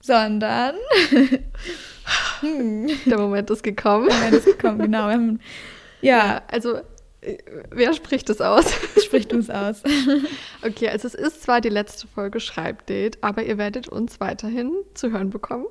sondern 0.00 0.74
Der 2.42 3.18
Moment 3.18 3.50
ist 3.50 3.62
gekommen. 3.62 4.08
Der 4.08 4.16
Moment 4.16 4.34
ist 4.34 4.44
gekommen, 4.46 4.78
genau. 4.78 5.10
Ja. 6.00 6.42
also 6.50 6.78
äh, 7.20 7.38
wer 7.70 7.92
spricht 7.94 8.30
es 8.30 8.40
aus? 8.40 8.72
Spricht 9.04 9.32
uns 9.32 9.50
aus. 9.50 9.82
okay, 10.62 10.88
also 10.88 11.08
es 11.08 11.14
ist 11.14 11.42
zwar 11.42 11.60
die 11.60 11.68
letzte 11.68 12.06
Folge 12.06 12.40
Schreibdate, 12.40 13.18
aber 13.22 13.42
ihr 13.42 13.58
werdet 13.58 13.88
uns 13.88 14.20
weiterhin 14.20 14.72
zu 14.94 15.10
hören 15.10 15.30
bekommen. 15.30 15.66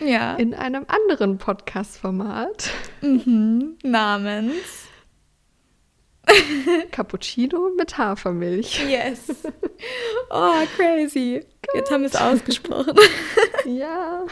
Ja. 0.00 0.36
In 0.36 0.54
einem 0.54 0.86
anderen 0.86 1.38
Podcast-Format. 1.38 2.70
Mhm, 3.00 3.76
namens 3.82 4.88
Cappuccino 6.90 7.70
mit 7.76 7.96
Hafermilch. 7.98 8.84
Yes. 8.88 9.44
Oh, 10.30 10.62
crazy. 10.76 11.44
Jetzt 11.74 11.90
haben 11.90 12.02
wir 12.02 12.08
es 12.08 12.16
ausgesprochen. 12.16 12.94
ja. 13.66 14.24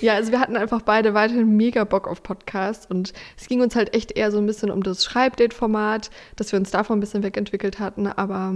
Ja, 0.00 0.14
also 0.14 0.32
wir 0.32 0.40
hatten 0.40 0.56
einfach 0.56 0.82
beide 0.82 1.14
weiterhin 1.14 1.56
mega 1.56 1.84
Bock 1.84 2.08
auf 2.08 2.22
Podcast 2.22 2.90
und 2.90 3.12
es 3.36 3.46
ging 3.46 3.60
uns 3.60 3.76
halt 3.76 3.94
echt 3.94 4.12
eher 4.12 4.32
so 4.32 4.38
ein 4.38 4.46
bisschen 4.46 4.70
um 4.70 4.82
das 4.82 5.04
Schreibdate-Format, 5.04 6.10
dass 6.36 6.50
wir 6.50 6.58
uns 6.58 6.70
davon 6.70 6.96
ein 6.96 7.00
bisschen 7.00 7.22
wegentwickelt 7.22 7.78
hatten, 7.78 8.06
aber 8.06 8.54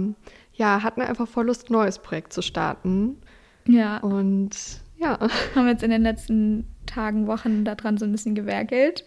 ja, 0.53 0.81
hatten 0.83 1.01
einfach 1.01 1.27
voll 1.27 1.45
Lust, 1.45 1.69
ein 1.69 1.73
neues 1.73 1.99
Projekt 1.99 2.33
zu 2.33 2.41
starten. 2.41 3.21
Ja. 3.67 3.97
Und 3.99 4.49
ja. 4.97 5.19
Haben 5.55 5.67
jetzt 5.67 5.83
in 5.83 5.91
den 5.91 6.01
letzten 6.01 6.67
Tagen, 6.85 7.27
Wochen 7.27 7.63
daran 7.63 7.97
so 7.97 8.05
ein 8.05 8.11
bisschen 8.11 8.35
gewerkelt. 8.35 9.05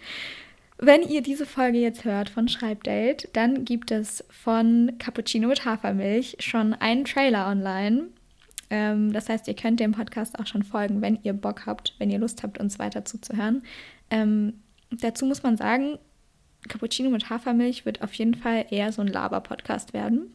Wenn 0.83 1.03
ihr 1.03 1.21
diese 1.21 1.45
Folge 1.45 1.77
jetzt 1.77 2.07
hört 2.07 2.31
von 2.31 2.49
Schreibdate, 2.49 3.29
dann 3.35 3.66
gibt 3.66 3.90
es 3.90 4.25
von 4.31 4.93
Cappuccino 4.99 5.47
mit 5.49 5.66
Hafermilch 5.66 6.38
schon 6.40 6.73
einen 6.73 7.05
Trailer 7.05 7.49
online. 7.49 8.05
Ähm, 8.71 9.12
das 9.12 9.29
heißt, 9.29 9.47
ihr 9.47 9.55
könnt 9.55 9.79
dem 9.79 9.93
Podcast 9.93 10.38
auch 10.38 10.47
schon 10.47 10.62
folgen, 10.62 11.03
wenn 11.03 11.19
ihr 11.23 11.35
Bock 11.35 11.66
habt, 11.66 11.95
wenn 11.99 12.09
ihr 12.09 12.19
Lust 12.19 12.43
habt, 12.43 12.59
uns 12.59 12.79
weiter 12.79 13.05
zuzuhören. 13.05 13.62
Ähm, 14.09 14.55
dazu 14.90 15.27
muss 15.27 15.43
man 15.43 15.59
sagen, 15.59 15.99
Cappuccino 16.66 17.11
mit 17.11 17.29
Hafermilch 17.29 17.85
wird 17.85 18.01
auf 18.01 18.14
jeden 18.14 18.35
Fall 18.35 18.64
eher 18.71 18.90
so 18.90 19.03
ein 19.03 19.09
Laber-Podcast 19.09 19.93
werden. 19.93 20.35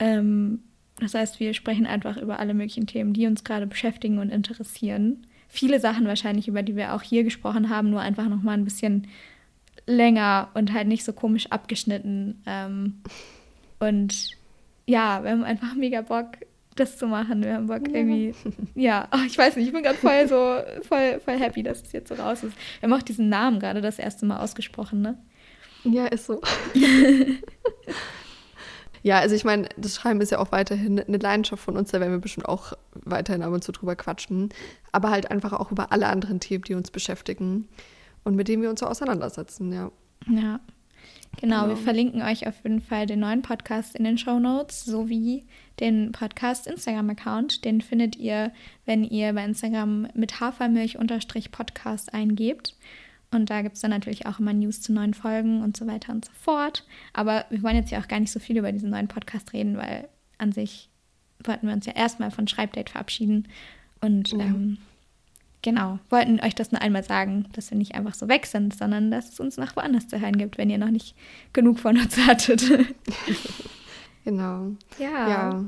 Ähm, 0.00 0.64
das 0.98 1.14
heißt, 1.14 1.38
wir 1.38 1.54
sprechen 1.54 1.86
einfach 1.86 2.16
über 2.16 2.40
alle 2.40 2.52
möglichen 2.52 2.88
Themen, 2.88 3.12
die 3.12 3.28
uns 3.28 3.44
gerade 3.44 3.68
beschäftigen 3.68 4.18
und 4.18 4.30
interessieren. 4.30 5.24
Viele 5.52 5.80
Sachen 5.80 6.06
wahrscheinlich, 6.06 6.48
über 6.48 6.62
die 6.62 6.76
wir 6.76 6.94
auch 6.94 7.02
hier 7.02 7.24
gesprochen 7.24 7.68
haben, 7.68 7.90
nur 7.90 8.00
einfach 8.00 8.28
nochmal 8.28 8.56
ein 8.56 8.64
bisschen 8.64 9.08
länger 9.86 10.48
und 10.54 10.72
halt 10.72 10.86
nicht 10.86 11.04
so 11.04 11.12
komisch 11.12 11.48
abgeschnitten. 11.48 12.40
Ähm, 12.46 13.02
und 13.80 14.36
ja, 14.86 15.22
wir 15.22 15.30
haben 15.32 15.42
einfach 15.42 15.74
mega 15.74 16.02
Bock, 16.02 16.26
das 16.76 16.96
zu 16.96 17.06
machen. 17.06 17.42
Wir 17.42 17.54
haben 17.54 17.66
Bock 17.66 17.88
ja. 17.88 17.94
irgendwie, 17.94 18.34
ja, 18.74 19.08
oh, 19.12 19.24
ich 19.26 19.36
weiß 19.36 19.56
nicht, 19.56 19.66
ich 19.66 19.72
bin 19.72 19.82
gerade 19.82 19.98
voll 19.98 20.28
so, 20.28 20.58
voll, 20.88 21.20
voll 21.20 21.38
happy, 21.38 21.62
dass 21.62 21.82
es 21.82 21.92
jetzt 21.92 22.08
so 22.08 22.14
raus 22.14 22.44
ist. 22.44 22.56
Wir 22.80 22.88
haben 22.88 22.98
auch 22.98 23.02
diesen 23.02 23.28
Namen 23.28 23.58
gerade 23.58 23.80
das 23.80 23.98
erste 23.98 24.26
Mal 24.26 24.38
ausgesprochen, 24.38 25.02
ne? 25.02 25.18
Ja, 25.84 26.06
ist 26.06 26.26
so. 26.26 26.40
ja, 29.02 29.18
also 29.18 29.34
ich 29.34 29.44
meine, 29.44 29.68
das 29.76 29.94
Schreiben 29.96 30.20
ist 30.20 30.30
ja 30.30 30.38
auch 30.38 30.52
weiterhin 30.52 31.00
eine 31.00 31.16
Leidenschaft 31.16 31.62
von 31.62 31.76
uns, 31.76 31.90
da 31.90 32.00
werden 32.00 32.12
wir 32.12 32.18
bestimmt 32.18 32.48
auch 32.48 32.74
weiterhin 32.92 33.42
ab 33.42 33.52
und 33.52 33.64
zu 33.64 33.72
drüber 33.72 33.96
quatschen. 33.96 34.50
Aber 34.92 35.10
halt 35.10 35.30
einfach 35.30 35.52
auch 35.52 35.70
über 35.70 35.92
alle 35.92 36.08
anderen 36.08 36.40
Themen, 36.40 36.64
die 36.64 36.74
uns 36.74 36.90
beschäftigen 36.90 37.68
und 38.24 38.36
mit 38.36 38.48
denen 38.48 38.62
wir 38.62 38.70
uns 38.70 38.80
so 38.80 38.86
auseinandersetzen, 38.86 39.72
ja. 39.72 39.90
Ja. 40.28 40.60
Genau, 41.40 41.62
genau, 41.62 41.68
wir 41.68 41.76
verlinken 41.76 42.22
euch 42.22 42.46
auf 42.46 42.62
jeden 42.64 42.80
Fall 42.80 43.06
den 43.06 43.20
neuen 43.20 43.40
Podcast 43.40 43.94
in 43.94 44.04
den 44.04 44.18
Show 44.18 44.38
Notes 44.38 44.84
sowie 44.84 45.46
den 45.78 46.12
Podcast 46.12 46.66
Instagram-Account. 46.66 47.64
Den 47.64 47.80
findet 47.80 48.16
ihr, 48.16 48.52
wenn 48.84 49.04
ihr 49.04 49.32
bei 49.32 49.44
Instagram 49.44 50.08
mit 50.14 50.40
Hafermilch-Podcast 50.40 52.12
eingebt. 52.12 52.76
Und 53.32 53.48
da 53.48 53.62
gibt 53.62 53.76
es 53.76 53.80
dann 53.80 53.92
natürlich 53.92 54.26
auch 54.26 54.40
immer 54.40 54.52
News 54.52 54.80
zu 54.80 54.92
neuen 54.92 55.14
Folgen 55.14 55.62
und 55.62 55.76
so 55.76 55.86
weiter 55.86 56.12
und 56.12 56.24
so 56.24 56.32
fort. 56.32 56.84
Aber 57.12 57.44
wir 57.50 57.62
wollen 57.62 57.76
jetzt 57.76 57.90
ja 57.90 58.00
auch 58.00 58.08
gar 58.08 58.18
nicht 58.18 58.32
so 58.32 58.40
viel 58.40 58.58
über 58.58 58.72
diesen 58.72 58.90
neuen 58.90 59.08
Podcast 59.08 59.52
reden, 59.52 59.76
weil 59.76 60.08
an 60.38 60.52
sich 60.52 60.88
wollten 61.44 61.68
wir 61.68 61.74
uns 61.74 61.86
ja 61.86 61.92
erstmal 61.92 62.30
von 62.30 62.48
Schreibdate 62.48 62.90
verabschieden. 62.90 63.46
Und 64.00 64.32
ja. 64.32 64.40
ähm, 64.40 64.78
genau, 65.62 66.00
wollten 66.08 66.40
euch 66.40 66.54
das 66.54 66.72
nur 66.72 66.82
einmal 66.82 67.04
sagen, 67.04 67.46
dass 67.52 67.70
wir 67.70 67.78
nicht 67.78 67.94
einfach 67.94 68.14
so 68.14 68.28
weg 68.28 68.46
sind, 68.46 68.76
sondern 68.76 69.10
dass 69.12 69.32
es 69.32 69.40
uns 69.40 69.56
nach 69.56 69.76
woanders 69.76 70.08
zu 70.08 70.20
hören 70.20 70.36
gibt, 70.36 70.58
wenn 70.58 70.70
ihr 70.70 70.78
noch 70.78 70.90
nicht 70.90 71.14
genug 71.52 71.78
von 71.78 71.98
uns 71.98 72.16
hattet. 72.26 72.64
genau. 74.24 74.72
Ja. 74.98 75.28
ja. 75.28 75.64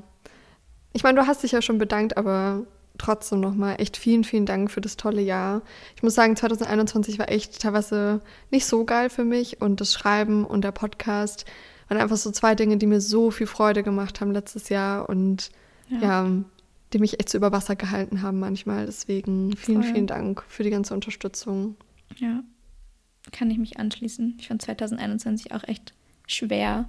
Ich 0.92 1.04
meine, 1.04 1.20
du 1.20 1.26
hast 1.26 1.42
dich 1.42 1.52
ja 1.52 1.62
schon 1.62 1.78
bedankt, 1.78 2.16
aber 2.16 2.66
trotzdem 2.98 3.40
nochmal 3.40 3.76
echt 3.80 3.96
vielen, 3.96 4.24
vielen 4.24 4.46
Dank 4.46 4.70
für 4.70 4.80
das 4.80 4.96
tolle 4.96 5.22
Jahr. 5.22 5.62
Ich 5.96 6.02
muss 6.02 6.14
sagen, 6.14 6.36
2021 6.36 7.18
war 7.18 7.30
echt 7.30 7.60
teilweise 7.60 8.20
nicht 8.50 8.66
so 8.66 8.84
geil 8.84 9.10
für 9.10 9.24
mich 9.24 9.60
und 9.60 9.80
das 9.80 9.92
Schreiben 9.92 10.44
und 10.44 10.62
der 10.62 10.72
Podcast 10.72 11.44
waren 11.88 11.98
einfach 11.98 12.16
so 12.16 12.30
zwei 12.30 12.54
Dinge, 12.54 12.76
die 12.76 12.86
mir 12.86 13.00
so 13.00 13.30
viel 13.30 13.46
Freude 13.46 13.82
gemacht 13.82 14.20
haben 14.20 14.32
letztes 14.32 14.68
Jahr 14.68 15.08
und 15.08 15.50
ja, 15.88 16.00
ja 16.00 16.30
die 16.92 16.98
mich 16.98 17.18
echt 17.18 17.30
so 17.30 17.38
über 17.38 17.52
Wasser 17.52 17.76
gehalten 17.76 18.22
haben 18.22 18.38
manchmal. 18.38 18.86
Deswegen 18.86 19.56
vielen, 19.56 19.82
Voll. 19.82 19.92
vielen 19.92 20.06
Dank 20.06 20.42
für 20.46 20.62
die 20.62 20.70
ganze 20.70 20.94
Unterstützung. 20.94 21.76
Ja, 22.18 22.42
kann 23.30 23.50
ich 23.50 23.58
mich 23.58 23.78
anschließen. 23.78 24.36
Ich 24.38 24.48
fand 24.48 24.62
2021 24.62 25.52
auch 25.52 25.64
echt 25.64 25.94
schwer 26.26 26.88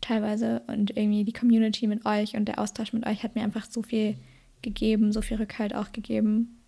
teilweise 0.00 0.62
und 0.66 0.96
irgendwie 0.96 1.24
die 1.24 1.32
Community 1.32 1.86
mit 1.86 2.06
euch 2.06 2.34
und 2.34 2.46
der 2.46 2.58
Austausch 2.58 2.92
mit 2.92 3.06
euch 3.06 3.22
hat 3.22 3.34
mir 3.34 3.42
einfach 3.42 3.66
so 3.68 3.82
viel 3.82 4.16
gegeben, 4.62 5.12
so 5.12 5.22
viel 5.22 5.36
Rückhalt 5.36 5.74
auch 5.74 5.92
gegeben. 5.92 6.60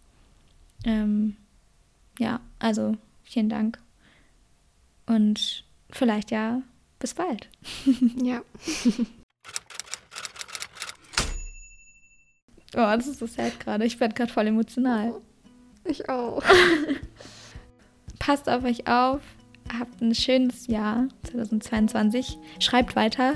Ähm, 0.84 1.36
ja, 2.18 2.40
also 2.58 2.96
vielen 3.22 3.48
Dank. 3.48 3.78
Und 5.06 5.64
vielleicht 5.90 6.30
ja 6.30 6.62
bis 6.98 7.14
bald. 7.14 7.48
ja. 8.22 8.42
Oh, 12.74 12.78
das 12.96 13.06
ist 13.06 13.18
so 13.18 13.26
sad 13.26 13.60
gerade. 13.60 13.84
Ich 13.84 14.00
werde 14.00 14.14
gerade 14.14 14.32
voll 14.32 14.46
emotional. 14.46 15.20
Ich 15.84 16.08
auch. 16.08 16.42
Passt 18.18 18.48
auf 18.48 18.64
euch 18.64 18.86
auf. 18.86 19.20
Habt 19.78 20.00
ein 20.00 20.14
schönes 20.14 20.68
Jahr 20.68 21.08
2022. 21.24 22.38
Schreibt 22.60 22.96
weiter. 22.96 23.34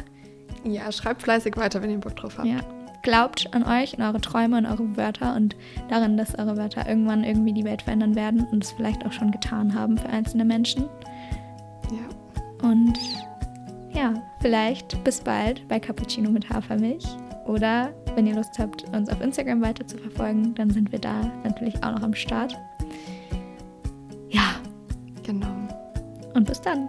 Ja, 0.65 0.91
schreibt 0.91 1.23
fleißig 1.23 1.57
weiter, 1.57 1.83
wenn 1.83 1.91
ihr 1.91 1.99
Bock 1.99 2.17
drauf 2.17 2.39
habt. 2.39 2.49
Ja. 2.49 2.61
Glaubt 3.07 3.55
an 3.55 3.63
euch, 3.63 3.97
an 3.97 4.03
eure 4.05 4.21
Träume 4.21 4.59
und 4.59 4.67
eure 4.67 4.97
Wörter 4.97 5.37
und 5.37 5.55
daran, 5.89 6.17
dass 6.17 6.37
eure 6.37 6.57
Wörter 6.57 6.89
irgendwann 6.89 7.23
irgendwie 7.23 7.53
die 7.53 7.63
Welt 7.63 7.83
verändern 7.83 8.17
werden 8.17 8.49
und 8.51 8.65
es 8.65 8.73
vielleicht 8.73 9.07
auch 9.07 9.13
schon 9.13 9.31
getan 9.31 9.73
haben 9.73 9.97
für 9.97 10.09
einzelne 10.09 10.45
Menschen. 10.45 10.89
Ja. 11.93 12.69
Und 12.69 12.99
ja, 13.93 14.13
vielleicht 14.41 15.05
bis 15.05 15.21
bald 15.21 15.69
bei 15.69 15.79
Cappuccino 15.79 16.31
mit 16.31 16.51
Hafermilch. 16.51 17.07
Oder 17.45 17.93
wenn 18.17 18.27
ihr 18.27 18.35
Lust 18.35 18.59
habt, 18.59 18.83
uns 18.93 19.09
auf 19.09 19.21
Instagram 19.21 19.63
weiter 19.63 19.87
zu 19.87 19.99
verfolgen, 19.99 20.53
dann 20.57 20.71
sind 20.71 20.91
wir 20.91 20.99
da 20.99 21.31
natürlich 21.45 21.77
auch 21.85 21.93
noch 21.93 22.03
am 22.03 22.15
Start. 22.15 22.59
Ja. 24.31 24.57
Genau. 25.23 25.55
Und 26.35 26.45
bis 26.45 26.61
dann. 26.61 26.89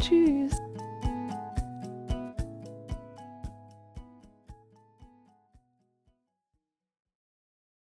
Tschüss. 0.00 0.62